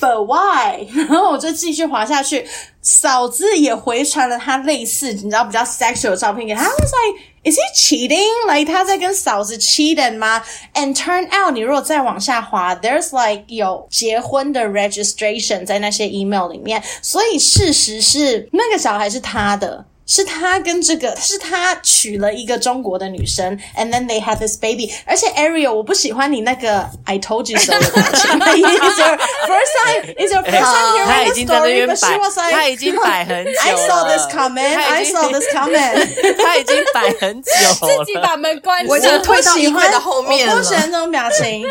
[0.00, 0.84] ，But why？
[0.92, 2.44] 然后我就继续滑下去，
[2.82, 6.62] 嫂子也回传了他类似你知道比较 sexual 的照片给他。
[6.64, 8.52] I was like, is he cheating?
[8.52, 10.42] Like 他在跟嫂子 cheating 吗
[10.74, 19.84] ？And turn out，你如果再往下滑，there's like 有结婚的 registration 在那些 email 里面，所以事实是那个小孩是他的。
[20.06, 24.92] 是他跟这个，是他娶了一个中国的女生，and then they had this baby。
[25.04, 28.38] 而且 Ariel，我不喜欢你那个 I told you so 的表情。
[28.38, 33.58] It's your first time, it's your first time hearing the story, but she was like，他已经摆很久了。
[33.62, 36.36] I saw this comment, I saw this comment。
[36.42, 38.88] 他已经摆很久了，自己把门关上。
[38.88, 40.54] 我已经退到衣柜的后面了。
[40.54, 41.66] 我不喜欢这种表情。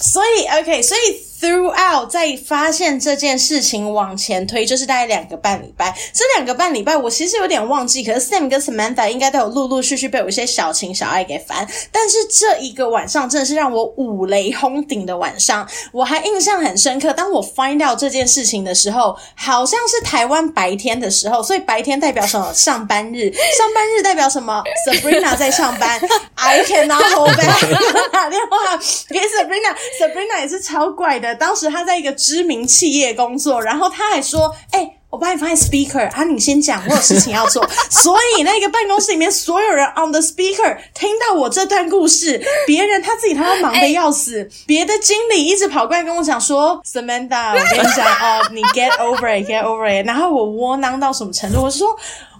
[0.00, 1.29] 所以，OK，所以。
[1.40, 5.96] Throughout，在发现这件事情往前推，就是大概两个半礼拜。
[6.12, 8.04] 这两个半礼拜，我其实有点忘记。
[8.04, 11.66] 可是 Sam 跟 Samantha 应该都有陆陆续续被我一些小情小爱给烦。
[11.90, 15.66] 但是这一个晚上，真的是让我五雷轰顶的晚上。
[15.92, 17.10] 我还印象很深刻。
[17.14, 21.42] 当我 find out 这件事情的时候，好像是台湾白天的时候。
[21.42, 22.52] 所以白天代表什么？
[22.52, 23.32] 上班日。
[23.32, 25.98] 上班日代表什么？Sabrina 在上班。
[26.34, 28.10] I cannot hold back。
[28.12, 28.76] 打电话
[29.08, 31.29] 给 Sabrina，Sabrina 也是超怪的。
[31.34, 37.66] 当时他在一个知名企业工作，然后他还说：“哎、欸，我帮你放在 speaker 啊，你先讲，我有事情要做。
[37.90, 51.62] ”所以那个办公室里面所有人 on the speaker 听到我这段故事，别人他自己他都忙得要死，别、欸、的经理一直跑过来跟我讲说：“Samantha，我跟你讲哦，你 get over it，get over it。”然后我窝囊到什么程度？
[51.62, 51.96] 我是说。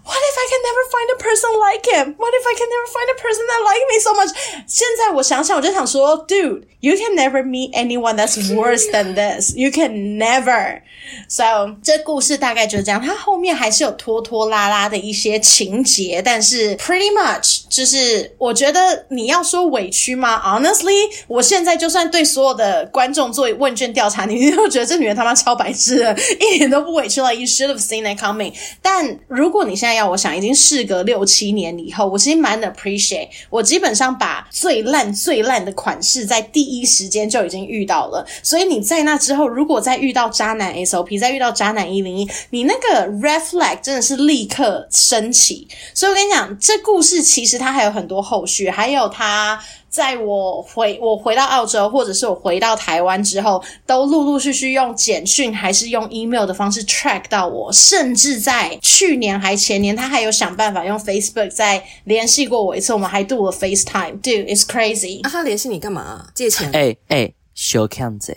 [0.10, 2.16] What if I can never find a person like him?
[2.18, 4.30] What if I can never find a person that like me so much?
[4.68, 9.56] 现在我想想，我就想说，Dude, you can never meet anyone that's worse than this.
[9.56, 10.82] You can never.
[11.28, 13.02] So 这故事大概就是这样。
[13.02, 20.40] 它后面还是有拖拖拉拉的一些情节，但是 pretty much 就是我觉得你要说委屈吗？
[20.46, 27.34] Honestly，我现在就算对所有的观众做问卷调查，你都觉得这女人他妈超白痴的，一点都不委屈了。
[27.34, 28.54] You should have seen it coming.
[28.84, 33.29] 但如果你现在要 我想，已经事隔六七年以后，我其实蛮 appreciate。
[33.49, 45.67] 我基本上把最烂最烂的款式在第一时间就已经遇到了，所以你在那之后，如果再遇到渣男 SOP，再遇到渣男一零一，你那个 red flag 真的是立刻升起。
[45.95, 49.61] 所以我跟你讲，这故事其实它还有很多后续，还有它。
[49.91, 65.21] 在我回我回到澳洲，或者是我回到台湾之后，都陆陆续续用简讯还是用 email 的方式 track 到我，甚至在去年还前年，他还有想办法用 Facebook 再联系过我一次，我们还 do 了 FaceTime，dude，it's crazy。
[65.23, 66.27] 啊，他联系你干嘛？
[66.35, 66.71] 借钱？
[66.73, 67.17] 哎哎、欸。
[67.17, 68.35] 欸小看子，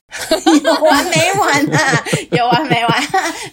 [0.63, 2.06] 有完没完啊？
[2.32, 3.04] 有完没完？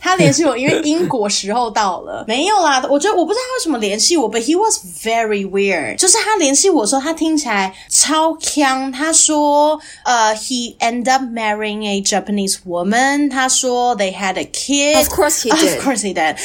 [0.00, 2.82] 他联系我，因为英国时候到了，没有啦。
[2.90, 5.96] 我觉得我不知道他为什么联系我，but he was very weird。
[5.96, 8.92] 就是他联系我说，他听起来超锵。
[8.92, 13.30] 他说，呃、uh,，he ended up marrying a Japanese woman。
[13.30, 14.96] 他说，they had a kid。
[14.96, 15.76] Of course he did.
[15.76, 16.36] Of course he did.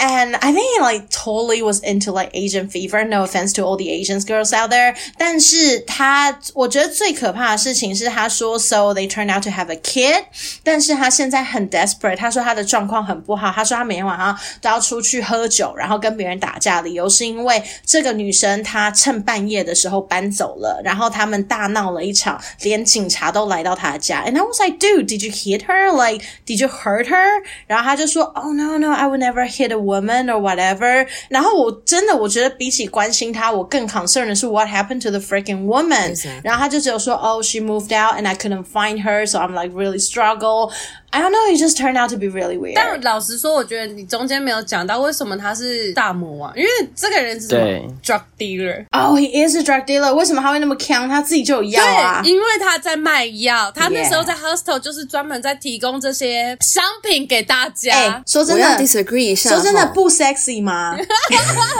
[0.00, 3.04] And I think he like totally was into like Asian fever.
[3.04, 4.94] No offense to all the Asians girls out there.
[5.16, 10.26] 但是他，我觉得最可怕的事情是他说，so they turned out to have a kid。
[10.62, 12.16] 但是他现在很 desperate。
[12.16, 13.50] 他说他的状况很不好。
[13.50, 16.80] 他说他每天晚上都要出去喝酒，然后跟别人打架。
[16.82, 24.22] 理由是因为这个女生她趁半夜的时候搬走了，然后他们大闹了一场，连警察都来到他的家。
[24.24, 25.90] And I was like, dude, did you hit her?
[25.90, 27.42] Like, did you hurt her?
[27.66, 29.98] 然后他就说，oh no, no, I would never hit a woman.
[29.98, 36.14] woman or whatever，然后我真的我觉得比起关心他，我更 concerned 的是 what happened to the freaking woman。
[36.42, 40.72] 然后他就只有说，oh she moved out and I couldn't find her, so I'm like really struggle。
[41.12, 42.74] I don't know, it just turned out to be really weird.
[42.74, 50.12] 但老实说，我觉得你中间没有讲到为什么他是大魔王，因为这个人是什么对 drug dealer。Oh, he is a drug dealer.
[50.12, 51.08] 为什么他会那么强？
[51.08, 52.20] 他自己就有药啊。
[52.22, 57.94] 对，因为他在卖药，他那时候在 hostel 就是专门在提供这些商品给大家。
[57.94, 59.48] 欸、说真的，我要 disagree 一下。
[59.48, 60.94] 说真的，不 sexy 吗？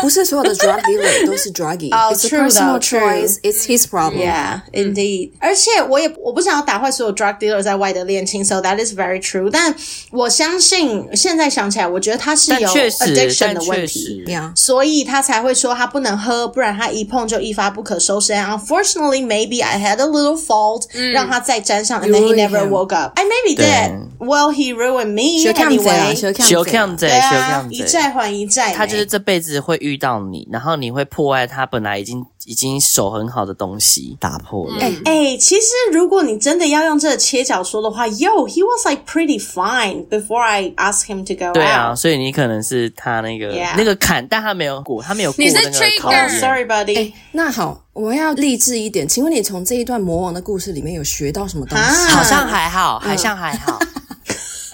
[0.01, 2.99] 不是所有的 drug dealer 都是 druggy。Oh, it's true, a personal true.
[2.99, 3.39] choice.
[3.43, 4.27] It's his problem.
[4.27, 5.33] Yeah, indeed.
[5.39, 9.50] 而且我也我不想要打坏所有 drug dealer 在外的恋情，so that is very true.
[9.50, 9.74] 但
[10.12, 14.24] 我相信，现在想起来，我觉得他是有 addiction 的问题，
[14.56, 18.34] 所以他才会说他不能喝，不然他一碰就一发不可收拾。
[18.34, 23.14] And unfortunately, maybe I had a little fault，、嗯、让他再沾上，and then he never woke up.
[23.16, 24.10] I maybe did.
[24.20, 26.16] Well, he ruined me anyway.
[26.44, 28.74] 小看贼，小看贼，一债还一债。
[28.74, 34.78] 他就是这辈子会遇到你，然后你会破坏他本来已经已经手很好的东西打破了。
[34.82, 41.54] 哎、嗯欸，其实如果你真的要用这个切角说的话，Yo，he was like pretty fine before I asked him to go out。
[41.54, 43.76] 对啊，所以你可能是他那个 Yeah.
[43.78, 46.30] 那个坎，但他没有过，他没有过那个考验。
[46.30, 46.98] Sorry, buddy。
[46.98, 49.08] 哎，那好，我们要励志一点。
[49.08, 51.84] 请问你从这一段魔王的故事里面有学到什么东西？
[51.84, 53.80] 啊好像还好，好像还好。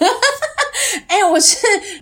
[1.10, 1.56] 哎、欸，我是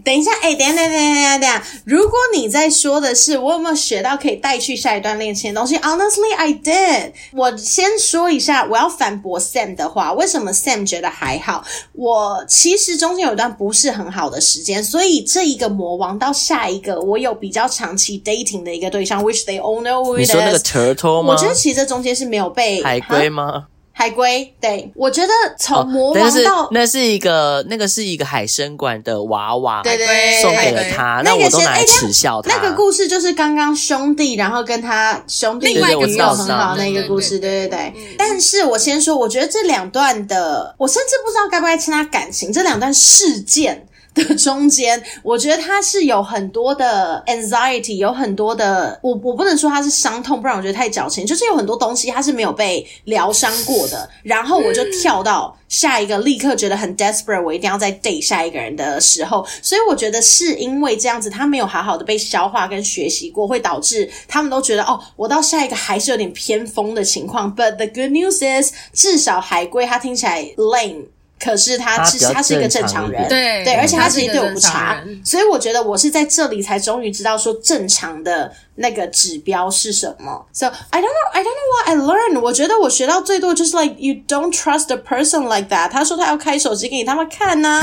[0.05, 1.65] 等一下，哎、欸，等一下，等一下，等等一下。
[1.87, 7.13] 如果你在说的是我有没有学到可以带去下一段恋情的东西，Honestly, I did。
[7.33, 11.65] 我先说一下，我要反驳 Sam 的话，为什么 Sam 觉得还好？
[11.95, 20.19] 我其实中间有一段不是很好的时间，所以这一个魔王到下一个，我有比较长期 dating 的一个对象，which they all know。
[20.19, 21.33] 你说那个 turtle 吗？
[21.33, 23.69] 我觉得其实这中间是没有被海龟吗？
[23.99, 32.57] 海龟，对，我觉得从魔王到、哦、那是一个那个是一个海参馆的娃娃，对对对，送给了他，那我都拿来耻笑他、欸。
[32.57, 37.93] 那个故事就是刚刚兄弟，然后跟他兄弟女友很好那个故事，对对对。
[37.97, 43.85] 嗯、但是我先说，我觉得这两段的，我甚至不知道该不该称他感情，这两段事件。
[44.15, 51.25] 的中间，我觉得他是有很多的 anxiety，有很多的，我我不能说他是伤痛，不然我觉得太矫情。
[51.25, 67.55] 就是有很多东西他是没有被疗伤过的，然后我就跳到下一个，立刻觉得很 desperate，我一定要再 date 下一个人的时候，所以我觉得是因为这样子，他没有好好的被消化跟学习过，会导致他们都觉得哦，我到下一个还是有点偏锋的情况。
[67.55, 71.07] But the good news is，至少海龟他听起来 lame。
[71.39, 80.47] 可是他其实他是一个正常人，对对，而且他其实对我不差，所以我觉得我是在这里才终于知道说正常的那个指标是什么。
[80.53, 82.41] So I don't know, I don't know what I learned。
[82.41, 85.91] 我觉得我学到最多就是 like you don't trust a person like that。
[85.91, 87.83] 他说他要开手机给你他们看呢、啊。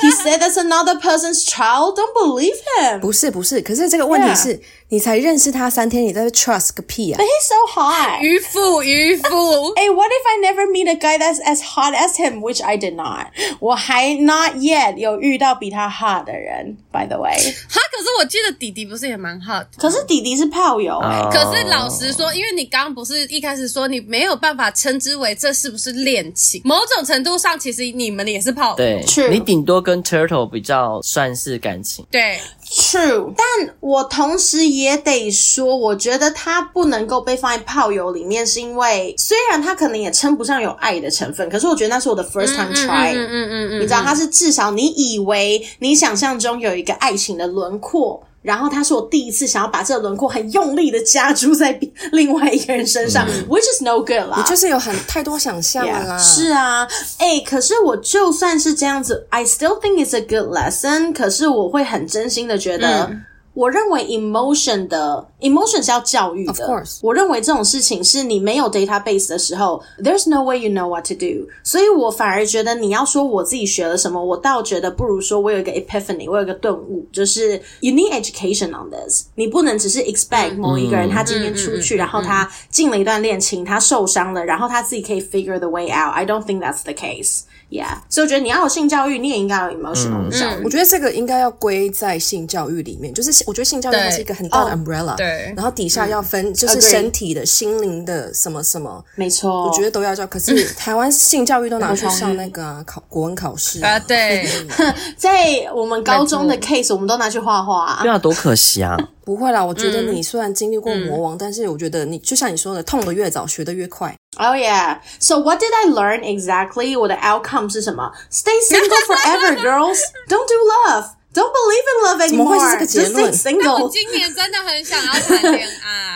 [0.00, 1.96] He said that's another person's child.
[1.96, 3.00] Don't believe him。
[3.00, 4.56] 不是不是，可是这个问题是。
[4.56, 4.62] Yeah.
[4.90, 9.72] 你才认识他三天，你在 trust 个屁啊！But he's so hot，渔夫，渔夫。
[9.74, 12.40] 哎 what if I never meet a guy that's as hot as him?
[12.40, 13.28] Which I did not。
[13.58, 16.76] 我还 not yet 有遇到比他 hot 的人。
[16.92, 19.66] By the way，哈，可是我记得弟弟不是也蛮 hot？
[19.76, 21.22] 可是弟弟是炮友哎、欸。
[21.22, 21.32] Oh.
[21.32, 26.60] 可是老实说，因为你刚刚不是一开始说你没有办法称之为这是不是恋情？
[26.64, 28.76] 某种程度上，其实你们也是炮友。
[28.76, 29.28] 对，True.
[29.28, 32.04] 你顶多跟 Turtle 比较算是感情。
[32.10, 32.38] 对。
[32.66, 43.12] True，但我同时也得说，我觉得他不能够被放在炮友里面，是因为虽然他可能也称不上有爱的成分，可是我觉得那是我的 first time try。
[43.12, 48.20] 嗯嗯嗯，嗯，嗯，嗯，你知道，他是至少你以为你想象中有一个爱情的轮廓。
[48.44, 51.72] 然后他是我第一次想要把这个轮廓很用力的加注在
[52.12, 54.34] 另外一个人身上，嗯，which is no good 啦。
[54.36, 56.18] 你就是有很太多想象了啦。
[56.18, 56.86] Yeah, 是啊，
[57.18, 61.14] 哎，可是我就算是这样子，I still think it's a good lesson。
[61.14, 63.04] 可是我会很真心的觉得。
[63.04, 63.24] 嗯
[63.54, 66.52] 我认为 emotion 的 emotion 是要教育的。
[66.52, 66.98] Of course.
[67.02, 71.48] 我认为这种事情是你没有 database 的时候，there's no way you know what to do。
[71.62, 79.26] 所以我反而觉得你要说我自己学了什么，我倒觉得不如说我有一个 epiphany，我有一个顿悟，就是 you need education on this。
[79.36, 86.12] 你不能只是 expect 某一个人他今天出去，然后他进了一段恋情，他受伤了，然后他自己可以 figure the way out。
[86.12, 87.42] I don't think that's the case。
[87.74, 90.62] Yeah，所以我觉得你要有性教育，你也应该有 emotional 教育。
[90.62, 100.24] 我觉得这个应该要归在性教育里面，就是我觉得性教育它是一个很大的 umbrella，对，然后底下要分就是身体的、心灵的什么什么，没错，我觉得都要教。
[100.28, 103.84] 可是 台湾性教育都拿去上那个考国文考试。
[103.84, 104.46] 啊，对，
[105.18, 108.96] 在我们高中的 case，我们都拿去画画，对啊，多可惜啊！
[109.24, 114.14] 不会啦，我觉得你虽然经历过魔王，但是我觉得你就像你说的，痛的越早，学的越快。
[114.37, 114.99] Oh yeah.
[115.19, 116.97] So what did I learn exactly?
[116.97, 118.11] 我的 outcome 是什么？
[118.31, 119.99] Stay single forever, girls.
[120.27, 120.55] Don't do
[120.87, 121.05] love.
[121.31, 122.29] Don't believe in love anymore.
[122.29, 123.31] 怎么会是这个结论？
[123.31, 123.83] Just stay single.
[123.83, 126.09] 我今 年真的很想要谈恋爱。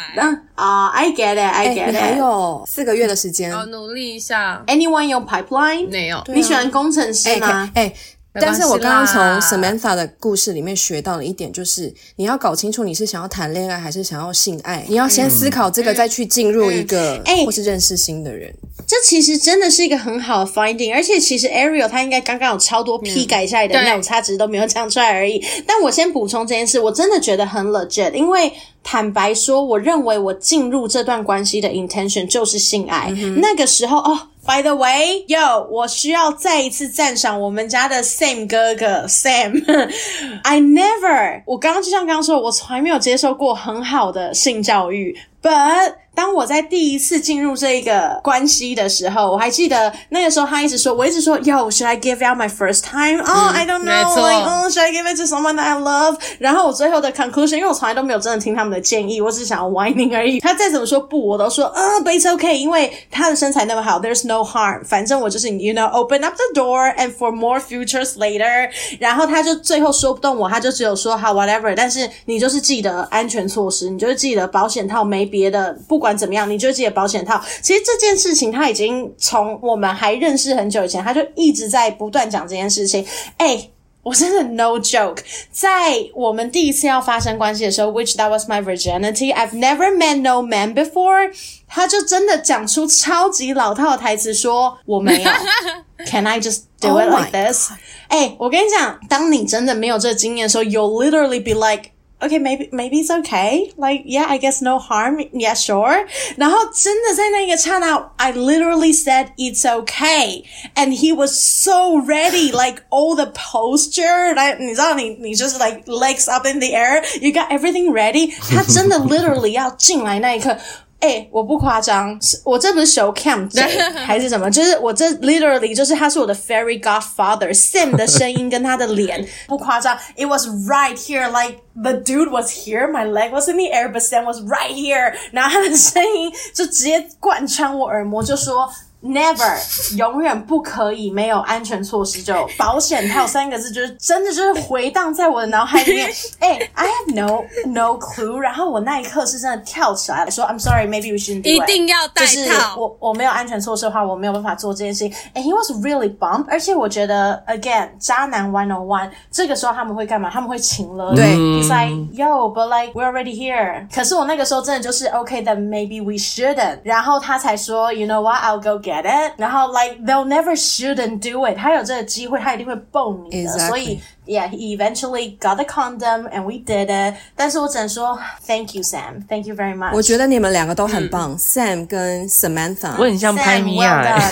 [0.56, 4.64] 啊、uh,，I get it, I get it.、欸、你还有四个月的时间，我努力一下。
[4.68, 5.90] Anyone 有 pipeline？
[5.90, 6.24] 没有。
[6.28, 7.70] 你喜欢工程师吗？
[7.76, 7.88] 哎、欸。
[7.90, 7.96] 欸
[8.41, 18.53] 但是我刚刚从 Samantha 的故事里面学到了一点，就是你要搞清楚你是想要谈恋爱还是想要性爱，你要先思考这个，再去进入一个，哎，或是认识新的人。
[18.87, 25.45] 这其实真的是一个很好的 finding，而且其实 Ariel 他应该刚刚有超多批改下来的那种差值都没有讲出来而已。
[25.67, 28.51] 但我先补充这件事，我真的觉得很 legit，因为
[28.83, 33.13] 坦白说，我认为我进入这段关系的 intention 就是性爱。
[33.15, 34.19] 嗯、那个时候哦。
[34.49, 39.63] By the way, yo，我需要再一次赞赏我们家的 Sam 哥哥 Sam。
[40.43, 53.23] I never，我刚刚就像刚刚说，我从来没有接受过很好的性教育，but 当我在第一次进入这一个关系的时候，我还记得那个时候他一直说，我一直说，Yo，should I give out my first time？
[53.23, 56.19] 哦、oh,，I don't know，like，哦、oh,，should I give it to someone that I love？
[56.41, 60.41] 然后我最后的 conclusion，因为我从来都没有真的听他们的建议，我只是想要 whining 而已。
[60.41, 64.85] 他再怎么说不，我都说，啊、uh,，but it's okay，因为他的身材那么好，there's no harm。
[64.85, 68.69] 反正我就是，you know，open up the door and for more futures later。
[68.99, 77.43] 然后他就最后说不动我，他就只有说好 whatever，但是你就是记得安全措施，你就是记得保险套，没别的，不管怎么样，你就记得保险套。
[77.63, 83.05] 其实这件事情他已经从我们还认识很久以前，他就一直在不断讲这件事情。
[83.37, 83.69] 哎，
[84.03, 85.19] 我真的 no joke，
[85.51, 91.31] 在我们第一次要发生关系的时候，which that was my virginity，I've never met no man before，
[91.67, 95.31] 他就真的讲出超级老套的台词，说我没有，
[96.07, 97.71] Can I just do it like this？
[98.09, 101.91] 哎，我跟你讲，当你真的没有这个经验的时候，you'll literally be like。
[102.22, 103.74] Okay, maybe maybe it's okay.
[103.76, 105.20] Like, yeah, I guess no harm.
[105.34, 106.08] Yeah, sure.
[106.38, 110.46] 然后真的在那个刹那，I literally said it's okay,
[110.76, 114.34] and he was so ready, like all the posture.
[114.34, 118.32] Like 你知道你你就是 like legs up in the air, you got everything ready.
[118.50, 120.58] 他真的 literally 要进来那一刻。
[121.00, 123.50] 哎、欸，我不夸张，我这不是 show cam
[124.06, 124.50] 还是什么？
[124.50, 129.98] 就是我这 literally 就是他是我的 fairy godfather Sam 的声音跟他的脸 不夸张。
[130.16, 134.00] It was right here, like the dude was here, my leg was in the air, but
[134.00, 135.14] Sam was right here。
[135.34, 138.70] 然后他的声音就直接贯穿我耳膜，就说。
[139.01, 142.21] Never，永远不可以没有安全措施。
[142.21, 146.11] 就保险套三个字，就是真的就是回荡在我的脑海里面。
[146.41, 148.39] 哎、欸、，I have no no clue。
[148.39, 151.53] 然后我那一刻是真的跳起来了，说 I'm sorry, maybe we shouldn't do it。
[151.53, 152.27] 一定要戴套。
[152.27, 155.13] 就是我我没有安全措施的话，我没有办法做这件事情。
[155.33, 156.47] And he was really bummed。
[156.49, 160.29] 而且我觉得，again，渣男 one on one，这个时候他们会干嘛？
[160.29, 161.15] 他们会情了。
[161.15, 163.87] 对，He's like yo，but like we're already here。
[163.95, 166.81] 可是我那个时候真的就是 OK，then maybe we shouldn't。
[166.83, 168.88] 然后他才说，you know what，I'll go。
[168.88, 173.68] get it，然后 like they'll never shouldn't do it，他有这个机会，他一定会蹦你的，Exactly.
[173.68, 177.15] 所以 yeah he eventually got the condom and we did it。
[177.35, 179.95] 但是我只能说 thank you Sam，thank you very much。
[179.95, 184.19] 我觉得你们两个都很棒，嗯，Sam 跟 Samantha，我很像拍米亚。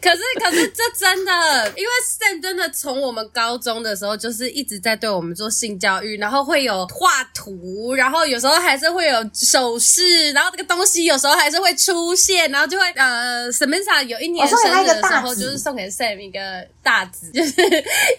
[0.00, 17.54] 可是，可是这真的，因为 Sam 真的从我们高中的时候就是一直在对我们做性教育，然后会有画图，然后有时候还是会有手势，然后这个东西有时候还是会出现，然后就会呃，Samantha 有一年生日的时候，就是送给 Sam 一个大纸， 就是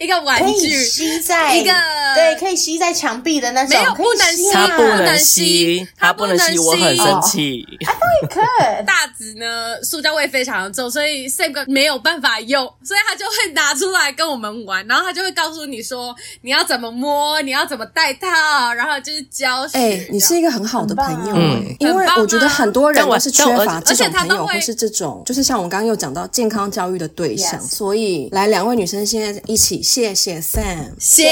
[0.00, 1.72] 一个玩具，可以吸在一个
[2.14, 7.66] 对，可以吸在墙壁的那种，没有不能吸，他不能吸，他不能吸，我很生气。
[7.80, 8.84] I thought you could。
[8.84, 19.78] 大子呢，塑胶味非常重，所以 Sam 没有办法用，所以他就会拿出来跟我们玩，然后他就会告诉你说你要怎么摸，你要怎么戴套，然后就是教学。
[19.78, 27.60] 哎、欸，你是一个很好的朋友、欸，嗯，因为我觉得很多人都是缺乏这种朋友，或是这种，就是像我们刚刚又讲到健康教育的对象。
[27.60, 31.24] 所以，来两位女生现在一起，谢谢 Sam，谢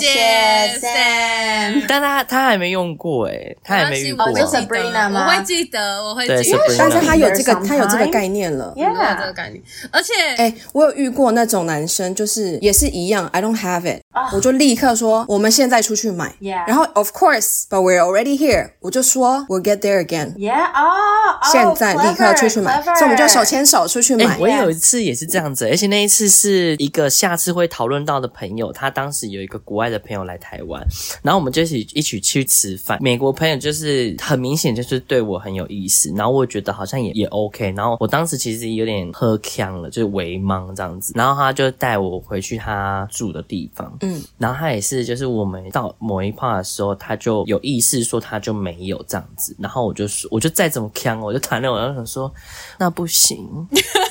[0.00, 1.84] 谢 Sam。
[1.88, 4.26] 但他他还没用过哎、欸，他还没用过。
[4.26, 6.58] 我会记得，我会记得，我会记得。
[6.78, 9.62] 但是他有这个，他有这个概念了，有这个概念。
[9.90, 14.34] 而且，哎、欸，我有遇过那种男生，就是也是一样，I don't have it，oh.
[14.34, 16.34] 我就立刻说，我们现在出去买。
[16.40, 16.66] Yeah.
[16.66, 20.34] 然后，of course，but we're already here，我就说，we'll get there again。
[20.34, 24.24] Yeah，哦，现在立刻出去买，所以我们就手牵手出去买。
[24.24, 30.82] 欸、我有一次也是这样子，而且那一次是一个下次会讨论到的朋友，他当时有一个国外的朋友来台湾，
[31.22, 32.98] 然后我们就一起一起去吃饭。
[33.00, 52.32] 美国朋友就是很明显就是对我很有意思，然后我觉得好像也也 OK，然后我当时其实有点喝呛了，就是微茫这样子，然后他就带我回去他住的地方，嗯，然后他也是，就是我们到某一 part 的时候，他就有意识说他就没有这样子，然后我就说，我就再怎么呛，我就谈了，我就想说，
[52.78, 53.48] 那不行，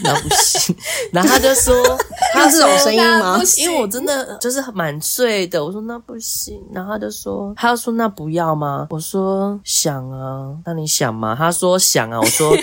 [0.03, 0.75] 那不行，
[1.11, 1.75] 然后他就说，
[2.33, 3.41] 他是这种声音吗？
[3.57, 8.87] 因为我真的就是蛮醉的，我说那不行，然后他就说，他就说那不要吗？
[8.89, 11.35] 我说想啊，那你想吗？
[11.37, 12.55] 他说想啊，我说。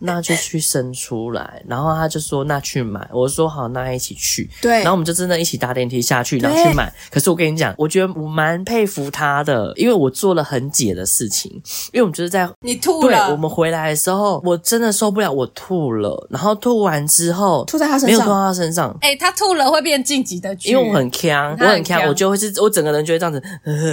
[0.00, 4.48] 那就去生出来，然后他就说那去买，我说好，那一起去。
[4.60, 6.92] 对，然后我们就真的一起搭电梯下去，然后去买。
[7.10, 11.50] 可是我跟你讲，我觉得我蛮佩服他的，因为我做了很解的事情，
[11.92, 18.96] 因为我们就是在你吐了，对，我们回来的时候，我真的受不了，我吐了，然后吐完之后吐在他身上，没有吐到他身上。
[19.02, 23.86] 哎、欸，他吐了会变晋级的剧，因为我很锵，我很锵，我就会是我整个人就会这样子，呵呵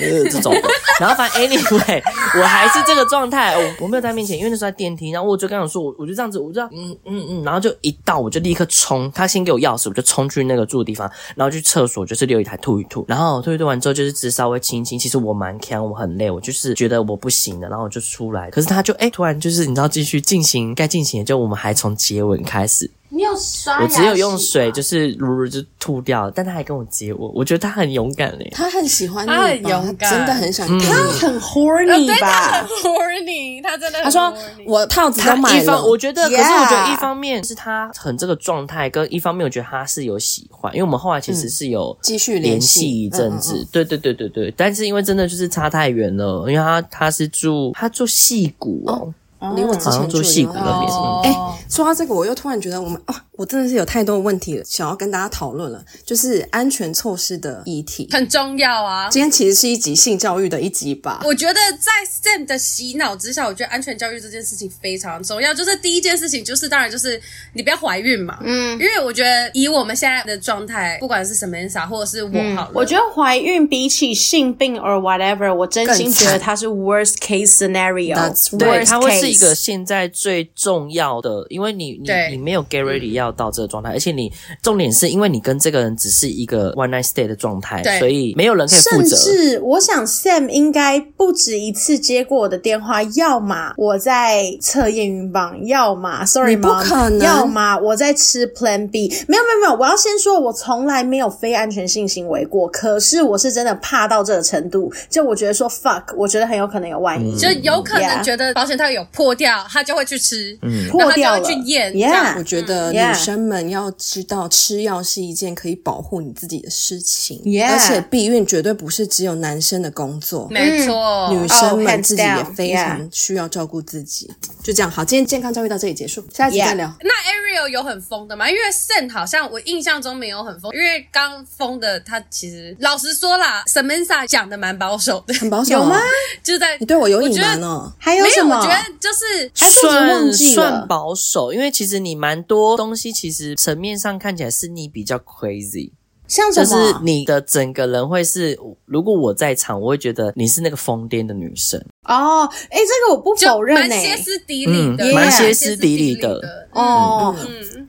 [0.00, 0.54] 呃这种。
[0.98, 2.02] 然后反正 anyway，
[2.40, 5.33] 我还是这个状态，我我没有在面前，因为那时候在电梯，然后我。
[5.34, 22.90] 我就刚想说，我我就这样子，我就这样嗯嗯嗯，然后就一到我就立刻冲，他先给我钥匙，我就冲去那个住的地方，然后去厕所就是留一台吐一吐，然后吐一吐完之后就是只稍微亲亲，其实我蛮锵，我很累，我就是觉得我不行了，然后我就出来，可是他就哎突然就是你知道继续进行该进行的，就我们还从接吻开始。
[23.14, 23.80] 你有刷？
[23.80, 28.50] 我只有用水，就是噜噜就吐掉了，但他还跟我接吻，我觉得他很勇敢嘞。
[28.52, 30.66] 他很喜欢你，他很勇敢，真的很想。
[30.80, 32.50] 他很 horny 吧？
[32.50, 34.02] 他很 horny，他真的。
[34.02, 34.34] 他说
[34.66, 35.84] 我套子都买了。
[35.84, 43.64] 我觉得，可是我觉得一方面是他很这个状态，跟一方面我觉得他是有喜欢，因为我们后来其实是有继续联系一阵子。
[43.70, 49.14] 对对对对对，但是因为真的就是差太远了，因为他他是住他住戏谷哦。
[49.56, 51.32] 离我之前住矽谷那边。
[51.32, 59.08] 哎，说到这个，我又突然觉得我们哦，我真的是有太多问题了，想要跟大家讨论了，就是安全措施的议题很重要啊。
[59.10, 61.20] 今天其实是一集性教育的一集吧？
[61.24, 65.52] 我觉得在 Sam 的洗脑之下，我觉得安全教育这件事情非常重要。
[65.52, 67.20] 就是第一件事情，就是当然就是
[67.52, 68.38] 你不要怀孕嘛。
[68.42, 78.14] 嗯，因为我觉得以我们现在的状态，不管是 Samantha 或者是我好了，我觉得怀孕比起性病 or whatever，我真心觉得它是 worst case scenario。
[78.58, 79.33] 对，它会是。
[79.34, 84.32] 一个现在最重要的，因为你你你没有 get ready 要到这个状态，而且你
[84.62, 89.16] 重点是因为你跟这个人只是一个 one night stay 的状态，所以没有人可以负责。
[89.16, 99.08] 甚至我想 Sam 应该不止一次接过我的电话，要么我在测验孕棒，要么 sorry 不可能，要么我在吃 Plan B。
[99.28, 109.34] 没有没有没有，我要先说，我从来没有非安全性行为过，可是我是真的怕到这个程度，就我觉得说 fuck，我觉得很有可能有万一，就有可能觉得保险套有破。
[109.34, 111.92] 掉，他就会去吃，嗯，破掉就会去验。
[111.92, 117.40] Yeah, 我觉得女生们要知道，吃药是一件可以保护你自己的事情。
[117.44, 117.72] Yeah.
[117.72, 124.26] 而且避孕绝对不是只有男生的工作，没错，女生们自己也非常需要照顾自己。
[124.28, 126.86] Oh, 就这样，好，今天健康教育到这里结束，下一集再聊。
[126.86, 126.94] Yeah.
[127.02, 128.48] 那 Ariel 有很疯的吗？
[128.48, 135.98] 因为 Sen 好像我印象中没有很疯，因为刚疯的他其实老实说啦，Samantha 讲的蛮保守的，很保守，有吗？
[136.42, 138.56] 就在你对我有隐瞒哦，还有什么？
[138.56, 145.92] 我觉得就是算算保守，因为其实你蛮多东西，其实层面上看起来是你比较 crazy，
[146.26, 146.64] 像什么？
[146.64, 151.84] 就是你的整个人会是，如果我在场，我会觉得你是那个疯癫的女生。
[152.04, 156.40] 哦，哎，这个我不否认，蛮歇斯底里的，蛮歇斯底里的。
[156.72, 157.34] 哦，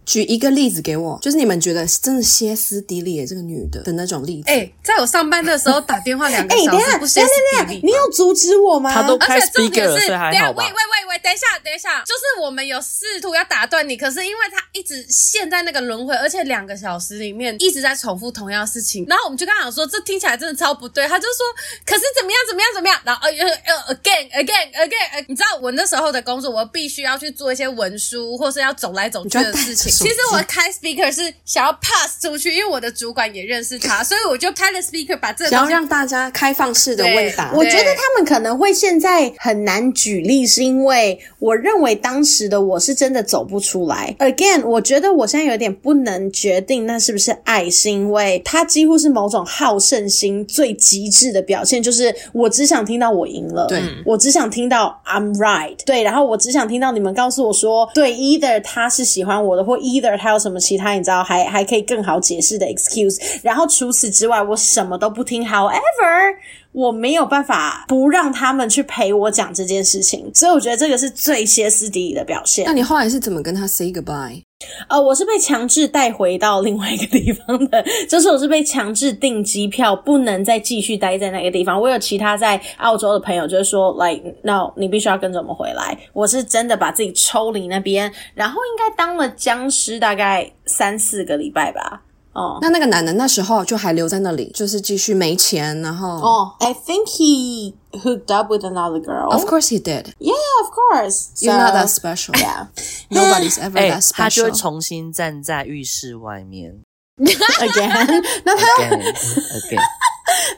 [0.06, 4.50] 举一个例子给我，就是你们觉得真的歇斯底里的这个女的的那种例子。
[4.52, 8.94] 哎，在我上班的时候打电话两个小时不歇斯底里，你有阻止我吗？
[8.94, 10.64] 他都开 speaker 了，所以还好吧？
[10.64, 21.08] 喂喂喂喂，等一下等一下，就是我们有试图要打断你，可是因为他一直陷在那个轮回，而且两个小时里面一直在重复同样的事情，然后我们就跟他讲说，这听起来真的超不对。
[21.08, 21.44] 他就说，
[21.84, 29.92] 可是怎么样怎么样怎么样，然后呃呃 again again again，你知道我那时候的工作，我必须要去做一些文书，或是要走来走去的事情。
[29.92, 35.50] 其实我开 speaker 是想要 pass 出去，因为我的主管也认识他，所以我就开了 speaker，把这个。
[35.50, 37.52] 想要让大家开放式的问答。
[37.54, 44.16] 我觉得他们可能会现在很难举例，是因为我认为当时的我是真的走不出来。
[44.20, 65.46] Again，我觉得我现在有点不能决定那是不是爱，是因为他几乎是某种好胜心最极致的表现，就是我只想听到我赢了，对，我只想听到 I'm right，对，然后我只想听到你们告诉我说，对，either 他是喜欢我的，或 either 他有什么其他你知道还还可以更好解释的 excuse，然后除此之外我什么都不听。
[65.46, 66.36] However，
[66.72, 72.66] 我没有办法不让他们去陪我讲这件事情，所以我觉得这个是最歇斯底里的表现。
[72.66, 74.42] 那你后来是怎么跟他 say goodbye？
[74.88, 81.80] 呃，我是被强制带回到另外一个地方的，就是我是被强制订机票，不能再继续待在那个地方。
[81.80, 85.98] 我有其他在澳洲的朋友，就是说，like no，你必须要跟着我们回来。
[86.14, 92.02] 我是真的把自己抽离那边，然后应该当了僵尸大概三四个礼拜吧。
[92.34, 99.30] 哦，那那个男的那时候就还留在那里，就是继续没钱，然后哦，I think he hooked up with another girl.
[99.32, 100.08] Of course he did.
[100.20, 101.30] Yeah, of course.
[101.40, 102.34] You're not that special.
[102.36, 102.68] Yeah,
[103.10, 104.16] nobody's ever that special.
[104.16, 106.82] 他就会重新站在浴室外面
[107.18, 108.24] again.
[108.44, 109.82] 那他 again.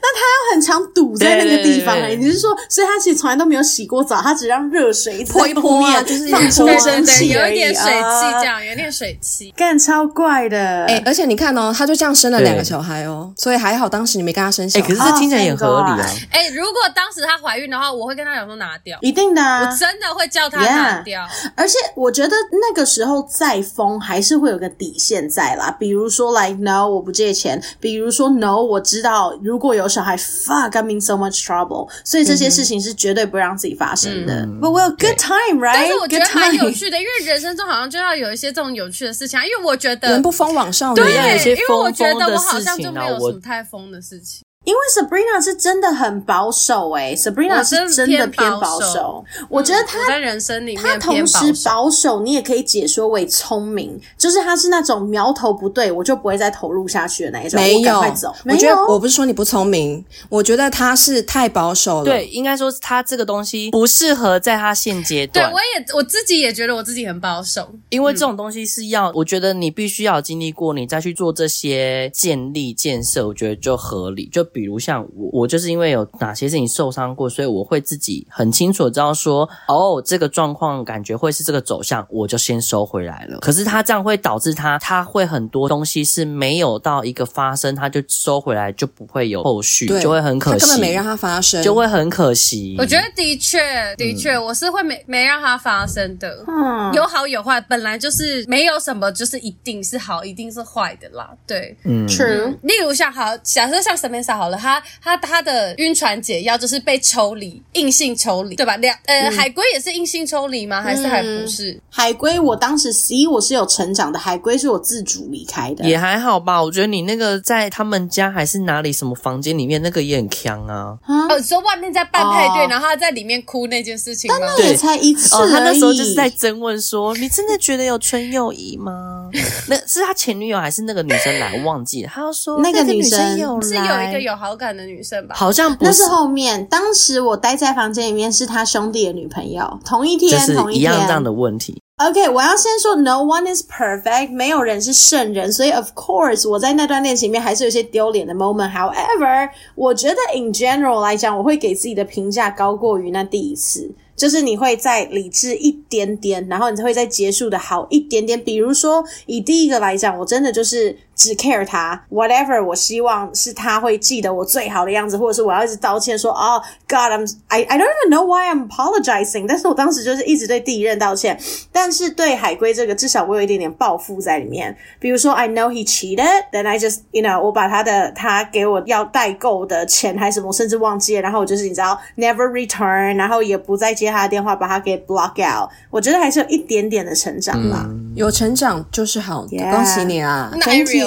[0.02, 10.58] 那他要很常堵在那个地方哎、欸，你是说，所以他其实从来都没有洗过澡，他只让热水泼一泼啊，就是放出蒸汽，有一点水汽，这样有一点水汽，干超怪的。
[10.58, 11.04] 哎、欸！
[11.06, 16.10] 而且你看哦，他就这样生了两个小孩哦，所以还好当时你没跟他生小孩，哎、欸，可是这听起来也合理啊。
[16.32, 21.22] 哎、欸，如果当时她怀孕的话，我会跟他讲说拿掉，一定的、啊，我真的会叫他拿掉。
[21.22, 31.90] Yeah, 而且我觉得那个时候再疯还是会有个底线在啦，比如说来、like, no 我不借钱，比如说 no 我知道如果有小孩，fuck I mean so much trouble。
[32.04, 34.34] 所以这些事情是绝对不会让自己发生的。
[34.42, 35.74] 嗯、But we're good time, right？
[35.74, 39.46] 但是我觉得蛮有趣的，因为人生中好像就要有一些这种有趣的事情啊。
[39.46, 44.44] 因为我觉得人不疯往上的，对，有一些疯疯的事情啊，因为我觉得我好像就没有什么太疯的事情。
[44.68, 49.24] 因为 Sabrina 是真的很保守诶、欸、Sabrina 是真的偏保守。
[49.48, 57.58] 我觉得她在人生里面，她同时保守，你也可以解说为聪明，就是她是那种苗头不对，我就不会再投入下去的那一种。
[57.58, 58.36] 没有，我赶快走。
[58.44, 62.04] 我觉得我不是说你不聪明，我觉得她是太保守了。
[62.04, 65.50] 对，应该说她这个东西不适合在她现阶段。
[65.50, 74.28] 对，我也我自己也觉得我自己很保守，因为这种东西是要，我觉得你必须要经历过，你再去做这些建立建设，我觉得就合理。
[74.30, 75.28] 就比如像我。
[75.38, 83.38] 我就是因为有哪些事情受伤过，所以我会自己很清楚知道说，哦，这个状况感觉会是这个走向，我就先收回来了。
[83.40, 90.60] 可是他这样会导致他，他会很多东西是没有到一个发生，他就收回来，就不会有后续，对就会很可惜。
[90.60, 92.76] 他根本没让他发生，就会很可惜。
[92.80, 96.44] 我觉得的确，的确，我是会没没让他发生的。
[96.48, 101.30] 嗯，有好有坏，本来就是没有什么，就是一定是好，一定是坏的啦。
[101.46, 102.58] 对，嗯，True。
[102.64, 105.16] 例如像好，假设像 Samantha 好了，他他。
[105.28, 108.78] 他的晕船解药就是被抽离，硬性抽离，对吧？
[108.78, 110.82] 两呃，嗯、海龟也是硬性抽离吗？
[110.82, 111.72] 还是还不是？
[111.72, 116.64] 嗯、海龟，我当时 C 我是有成长的，海龟是我自主离开的，也还好吧。
[116.64, 120.98] 我觉得你那个在他们家还是哪里什么房间里面，那个也很强啊。
[121.06, 124.38] 哦，你说外面在办派对，哦、然后他在里面哭那件事情吗？
[124.40, 125.36] 但那也才一次。
[125.36, 129.30] 哦，他那时候就是在争问说：“你真的觉得有纯友谊吗？”
[129.68, 131.54] 那是他前女友还是那个女生来？
[131.58, 132.12] 我忘记了。
[132.14, 135.36] 他要说那个女生有是有一个有好感的女生吧？
[135.36, 135.94] 好像不是。
[135.94, 141.82] 是后面，当时我待在房间里面，是他兄弟的女朋友，同一天，同一天，一样这样的问题。
[141.98, 148.72] OK，我要先说，No one is perfect，没有人是圣人，所以 Of course，我在那段恋情里面还是有些丢脸的 moment。
[148.72, 153.90] However，我觉得 In general 来讲，我会给自己的评价高过于那第一次。
[154.16, 158.44] 就是你会再理智一点点，然后你会再结束的好一点点。
[158.44, 169.48] 比如说，以第一个来讲，我真的就是只 care 他，whatever，我希望是他会记得我最好的样子，或者是我要一直道歉说，哦、oh，God，I'm I I don't even know why I'm apologizing。
[169.48, 171.36] 但是我当时就是一直对第一任道歉，
[171.72, 174.78] 但是对海龟这个，至少我有一点点报复在里面。
[175.00, 184.12] 比如说，I know he cheated，then I just you know，我把他的他给我要代购的钱还是什么，我甚至忘记了，然后我就是你知道，never return，然后也不再接。
[184.12, 187.86] 他的电话，把他给 block out，我觉得还是有一点点的成长吧。
[187.90, 190.52] 嗯、有成长就是好.恭喜你啊！
[190.52, 190.60] 那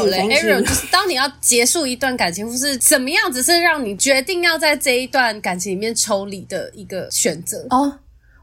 [0.06, 7.78] ？Ariel 就是当你要结束一段感情，或是怎么样，只是让你决定要在这一段感情里面抽离的一个选择哦。
[7.78, 7.92] Oh.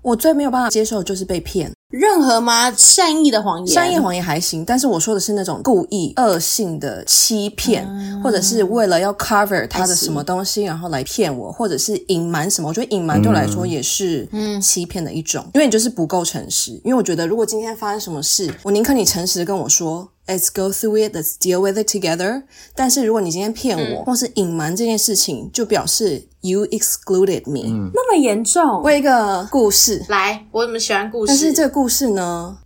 [0.03, 2.71] 我最没有办法接受的就是被骗，任何吗？
[2.77, 12.69] 善意的谎言，善意谎言还行，但是我说的是那种故意恶性的欺骗，嗯、或者是为了要 cover 他的什么东西，然后来骗我，或者是隐瞒什么。
[12.69, 14.25] 我觉得隐瞒对我来说也是
[14.61, 16.71] 欺骗的一种，嗯、因为你就是不够诚实。
[16.85, 20.07] 因为我觉得如果今天发生什么事，我宁可你诚实的跟我说。
[20.27, 21.15] Let's go through it.
[21.15, 22.43] Let's deal with it together.
[22.75, 27.61] 但是如果你今天骗我，嗯、或是隐瞒这件事情，就表示 you excluded me。
[27.65, 28.81] 嗯、那么严重？
[28.83, 31.27] 我有一个故事，来，我怎么喜欢故事？
[31.29, 32.57] 但是这个故事呢，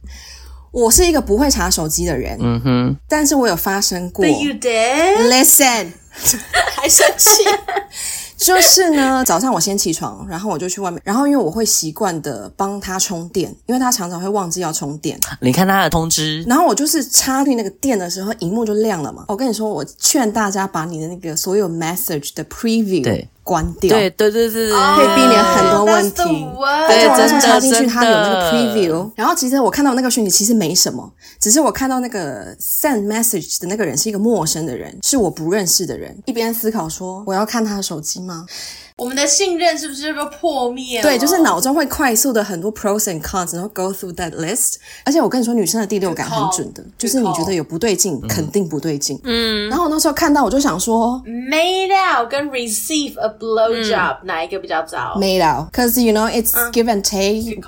[0.71, 2.35] 我是一个不会查手机的人。
[2.41, 4.25] 嗯哼，但是我有发生过。
[4.25, 5.29] But you did?
[5.29, 5.91] Listen，
[6.75, 7.29] 还生气。
[8.43, 15.19] 就是呢， 早上我先起床，然后我就去外面，然后因为我会习惯的帮他充电，因为他常常会忘记要充电。
[15.39, 19.25] 你看他的通知，然后我就是插进那个电的时候，荧幕就亮了嘛。
[19.27, 23.27] 我跟你说，我劝大家把你的那个所有 message 的 preview 对。
[23.43, 26.23] 关掉，对对对对对，可以避免很多问题。
[26.87, 29.11] 对，真的插进去，它有那个 preview。
[29.15, 36.15] 然后其实我看到那个讯息其实没什么，只是我看到那个 send message 的那个人是一个陌生的人，是我不认识的人。
[36.25, 38.45] 一边思考说，我要看他的手机吗？
[39.01, 41.01] 我们的信任是不是要破灭了？
[41.01, 44.75] 对，就是脑中会快速的很多 pros and cons，然后 go through that list。
[45.03, 49.19] 而且我跟你说，女生的第六感很准的，就是你觉得有不对劲，肯定不对劲。
[49.23, 49.67] 嗯。
[49.69, 57.59] 然后我那时候看到，我就想说，made out 跟 receive a blowjob 哪一个比较早？made out，cause you know it's give and take。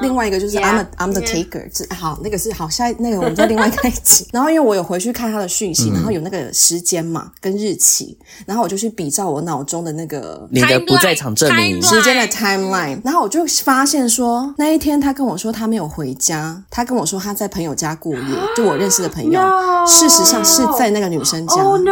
[0.00, 1.70] 另外一个就是 I'm I'm the taker。
[1.94, 4.26] 好，那个是好，下那个我们再另外一集。
[4.34, 10.79] 然后因为我有回去看他的讯息，然后有那个时间嘛跟日期，然后我就去比照我脑中的那个你的。
[10.80, 11.80] 不在场证明。
[11.82, 18.20] 时间的 timeline，然后我就发现说，那一天他跟我说他没有回家，他跟我说他在朋友家过夜，
[18.56, 19.40] 就我认识的朋友，
[19.86, 21.62] 事实上是在那个女生家。
[21.62, 21.90] Oh no,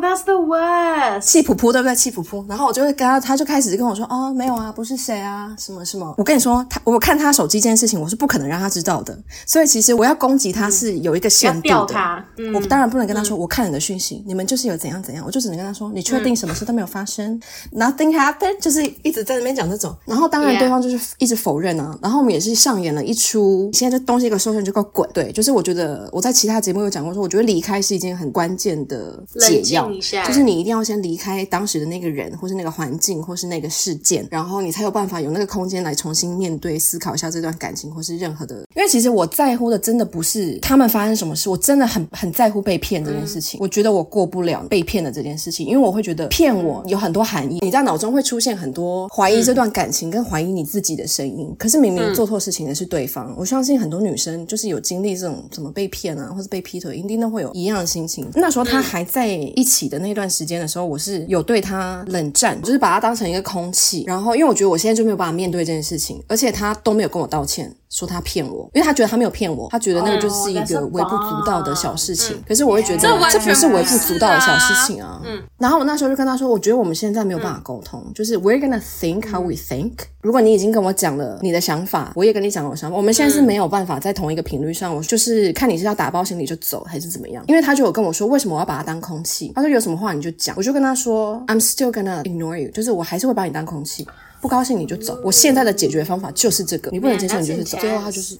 [0.00, 1.20] that's the worst。
[1.20, 1.94] 气噗噗，对不对？
[1.94, 2.44] 气噗噗。
[2.48, 9.16] 然后我就会跟他，他就开始跟我说：“哦，没有啊，不是谁啊，什么什么。”我跟你说，他我看他手机这件事情，我是不可能让他知道的。
[9.46, 11.68] 所以其实我要攻击他是有一个限度的。
[11.68, 17.40] 要他，嗯、我当然不能跟他说：“我看你的讯息，你们就是有怎样怎样。”我就只能跟他说：“你确定什么事都没有发生、
[17.72, 19.94] 嗯、？Nothing happened。”就是一直在那边讲这种。
[20.04, 21.96] 然后当然对方就是一直否认啊。
[22.02, 25.08] 然后我们也是上演了一出，现在这东西一个收起来就给我滚。
[25.12, 29.83] 对，就是我觉得我在其他节目有讲过说，我觉得离开是一件很关键的解药，
[30.26, 38.56] 就是你一定要先离开当时的那个人，或是那个环境，或是那个事件，然后你才有办法有那个空间来重新面对、思考一下这段感情，或是任何的。
[38.74, 43.58] 因为其实我在乎的真的不是他们发生什么事，我真的很很在乎被骗这件事情。
[43.58, 51.54] 嗯、我觉得我过不了被骗的这件事情，因为我会觉得骗我有很多含义，你在脑中会出现很多怀疑这段感情跟怀疑你自己的声音。
[51.58, 58.28] 可是明明做错事情的是对方，我相信很多女生就是有经历这种怎么被骗啊，或是被劈腿，一定都会有一样的心情。
[58.34, 64.04] 那时候他还在一起起的那段时间的时候，我是有对他冷战，就是把他当成一个空气。
[64.06, 67.74] 然后因为我觉得我现在就没有办法面对这件事情，而且他都没有跟我道歉。
[67.94, 72.36] 说他骗我，因为他觉得他没有骗我，他觉得那个就是一个微不足道的小事情。
[72.44, 75.22] 可是我会觉得这不是微不足道的小事情啊。
[75.24, 75.40] 嗯。
[75.58, 79.92] 然后我那时候就跟他说，我觉得我们现在没有办法沟通，就是 we're gonna think how we think。
[80.22, 84.92] 如果你已经跟我讲了你的想法，我也跟你讲了我想法，我们现在是没有办法在同一个频率上。
[84.92, 87.44] 我就是看你是要打包行李就走，还是怎么样？
[87.46, 89.52] 因为他就有跟我说，为什么我要把他当空气？
[89.54, 90.56] 他说有什么话你就讲。
[90.58, 94.04] 我就跟他说，I'm still gonna ignore you，就是我还是会把你当空气。
[94.44, 97.78] 不高兴你就走，我现在的解决方法就是这个，你不能接受你就是走。
[97.78, 98.36] 最后他就是，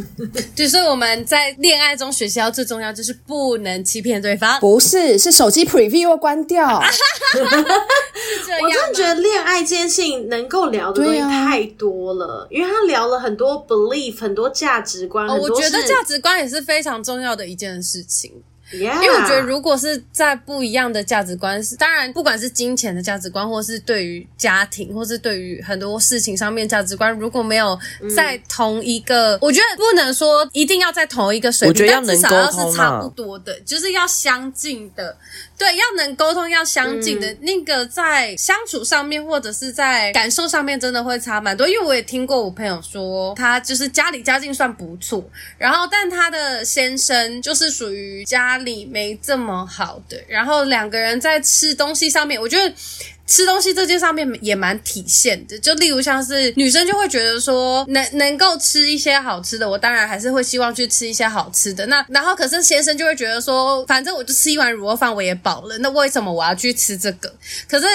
[0.56, 4.58] 就是我们在恋爱中学习到最重要就是不能欺骗对方。
[4.60, 6.80] 不是，是手机 preview 要关掉。
[8.62, 15.28] 我真的觉得恋爱这件事情能够聊的东西太多了，因为他聊了很多 belief，很多价值观。
[15.28, 18.42] 我觉得价值观也是非常重要的一件事情。
[18.72, 27.78] 因为我觉得，如果是在不一样的价值观，是当然，不管是金钱的价值观，或是对于家庭，或是对于很多事情上面价值观，如果没有
[28.14, 35.16] 在同一个，嗯、我觉得不能说一定要在同一个水平，但至少要是差不多的，就是要相近的。
[35.58, 41.68] 对，要能沟通，要相近的、嗯、那个，在相处上面或者是在感受上面，真的会差蛮多。
[41.68, 45.24] 因为我也听过我朋友说，他就是家里家境算不错，
[45.58, 52.74] 然后但他的先生就是属于家里没这么好的，然后两个人在吃东西上面，我觉得。
[53.24, 61.86] 吃东西这件上面也蛮体现的，就例如像是女生就会觉得说，能能够吃一些好吃的，我当然还是会希望去吃一些好吃的。
[61.86, 67.32] 那然后可是先生就会觉得说，反正我就吃一碗卤肉饭我也饱了，那为什么我要去吃这个？
[67.68, 67.86] 可是。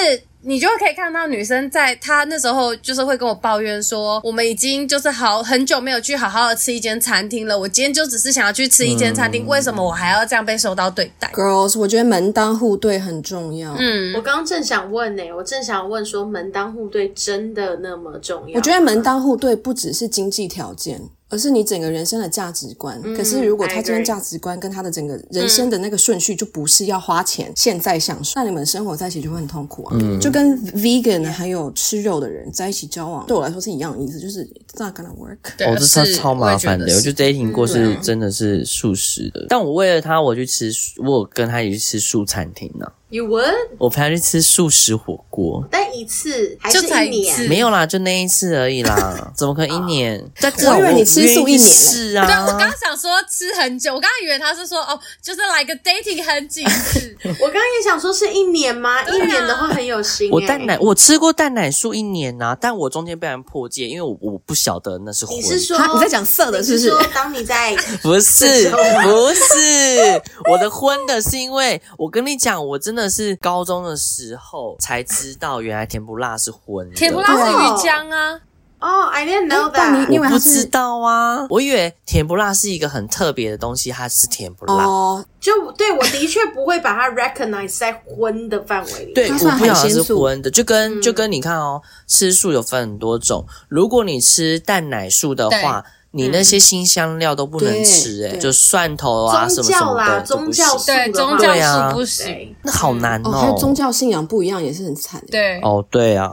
[0.44, 7.58] 你就可以看到女生在她那时候就是会跟我抱怨说，我们已经就是好很久没有去好好的吃一间餐厅了。
[7.58, 13.76] 我今天就只是想要去吃一间餐厅，嗯、为什么我还要这样被受到对待？Girls，我觉得门当户对很重要。
[13.78, 18.56] 嗯，我刚刚正想问呢、欸，我正想问说，门当户对真的那么重要？
[18.56, 21.02] 我觉得门当户对不只是经济条件。
[21.30, 23.00] 而是你整个人生的价值观。
[23.04, 29.98] 嗯、可是如果他今天价值观跟他的整个人生的那个顺序就不是要花钱、嗯、现在享受，那你们生活在一起就会很痛苦啊。
[30.00, 35.68] 嗯、就跟 vegan 还有吃肉的人在一起交往，对我来说是一样的意思，就是 it's not gonna work。
[35.68, 36.86] 哦，这超超麻烦的。
[36.86, 42.94] 我觉得 dating 过是真的是素食的，但我为了他，我去吃，我有跟他一起去吃素餐厅呢、啊。
[43.10, 43.70] You would？
[43.78, 47.48] 我陪他去吃素食火锅，但一次还是一年？
[47.48, 50.22] 没有啦，就那一次而已啦， 怎么可能一年？
[50.42, 52.26] 但我以为你吃素一年是啊。
[52.26, 57.16] 对，我刚刚想说吃很久，我刚刚以为他是说哦，就是来个 dating 很几次。
[57.40, 59.02] 我刚刚也想说是一年吗？
[59.04, 60.30] 一年的话很有心。
[60.30, 65.38] 我蛋奶我吃过蛋奶素一年啊，但我中间被人破戒，因为我我不晓得那是荤。
[65.38, 67.10] 你是说你在讲色的，是不是？
[67.14, 73.04] 当你在不是不是我的荤的是因为我跟你讲，我真的。
[73.04, 76.96] 真的是高中的时候才知道，原来甜不辣是荤的。
[76.96, 78.34] 甜不辣是鱼浆啊！
[78.80, 80.24] 哦、oh,，I didn't know that。
[80.24, 84.84] 我不知道啊，我以为甜不辣是一个很特别的东西，它是甜不辣。
[84.84, 89.14] 哦、oh.，就对我的确不会把它 recognize 在荤的范围里。
[89.14, 93.46] 对，我不晓得是荤的，就跟就跟你看哦，吃素有分很多种。
[93.70, 95.86] 如果你吃蛋奶素的话。
[96.18, 103.32] 你那些新香料都不能吃诶、欸、就蒜头啊什么什么的宗教对宗教是不行，那好难哦。
[103.32, 105.22] 还有宗教信仰不一样也是很惨。
[105.30, 106.28] 对哦，对啊，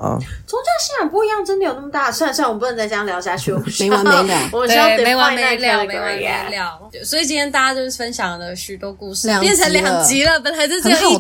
[0.46, 2.10] 宗教信仰不一样真的有那么大？
[2.10, 4.50] 算了算了，我们不能再这样聊下去， 没完没了。
[4.52, 6.80] 我们需要没完没了，没完没了。
[7.04, 10.40] 所以今天大家就是分享了许多故事，变成两集了。
[10.40, 11.18] 本来就只有一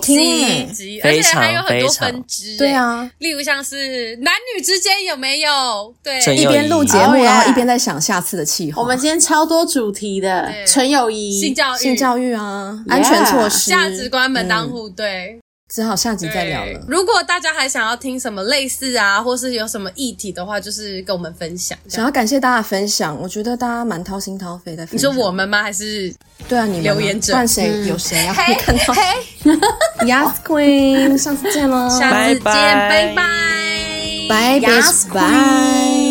[0.72, 2.56] 集，而且还有很多分支。
[2.56, 5.94] 对啊，例如像是男女之间有没有？
[6.02, 8.44] 对，一边录节目然后一边在想下次的。
[8.76, 15.38] 我们今天超多主题的，纯友谊、性教育、性教育啊，安全措施、价值观、门当户对。
[15.66, 16.84] 只好下集再聊了。
[16.86, 21.76] 如果大家还想要听什么类似啊，或是有什么议题的话，就是跟我们分享。
[21.88, 24.86] 想要感谢大家的分享，我觉得大家蛮掏心掏肺的。
[24.92, 25.62] 你说我们吗？
[25.62, 26.14] 还是
[26.46, 27.32] 对啊，你留言者？
[27.32, 27.84] 换谁？
[27.88, 28.36] 有谁啊？
[28.46, 28.94] 没看到。
[30.04, 31.88] Yas Queen，下次见喽！
[31.88, 33.24] 下次见，拜拜，
[34.28, 34.80] 拜拜，拜
[35.12, 36.03] 拜。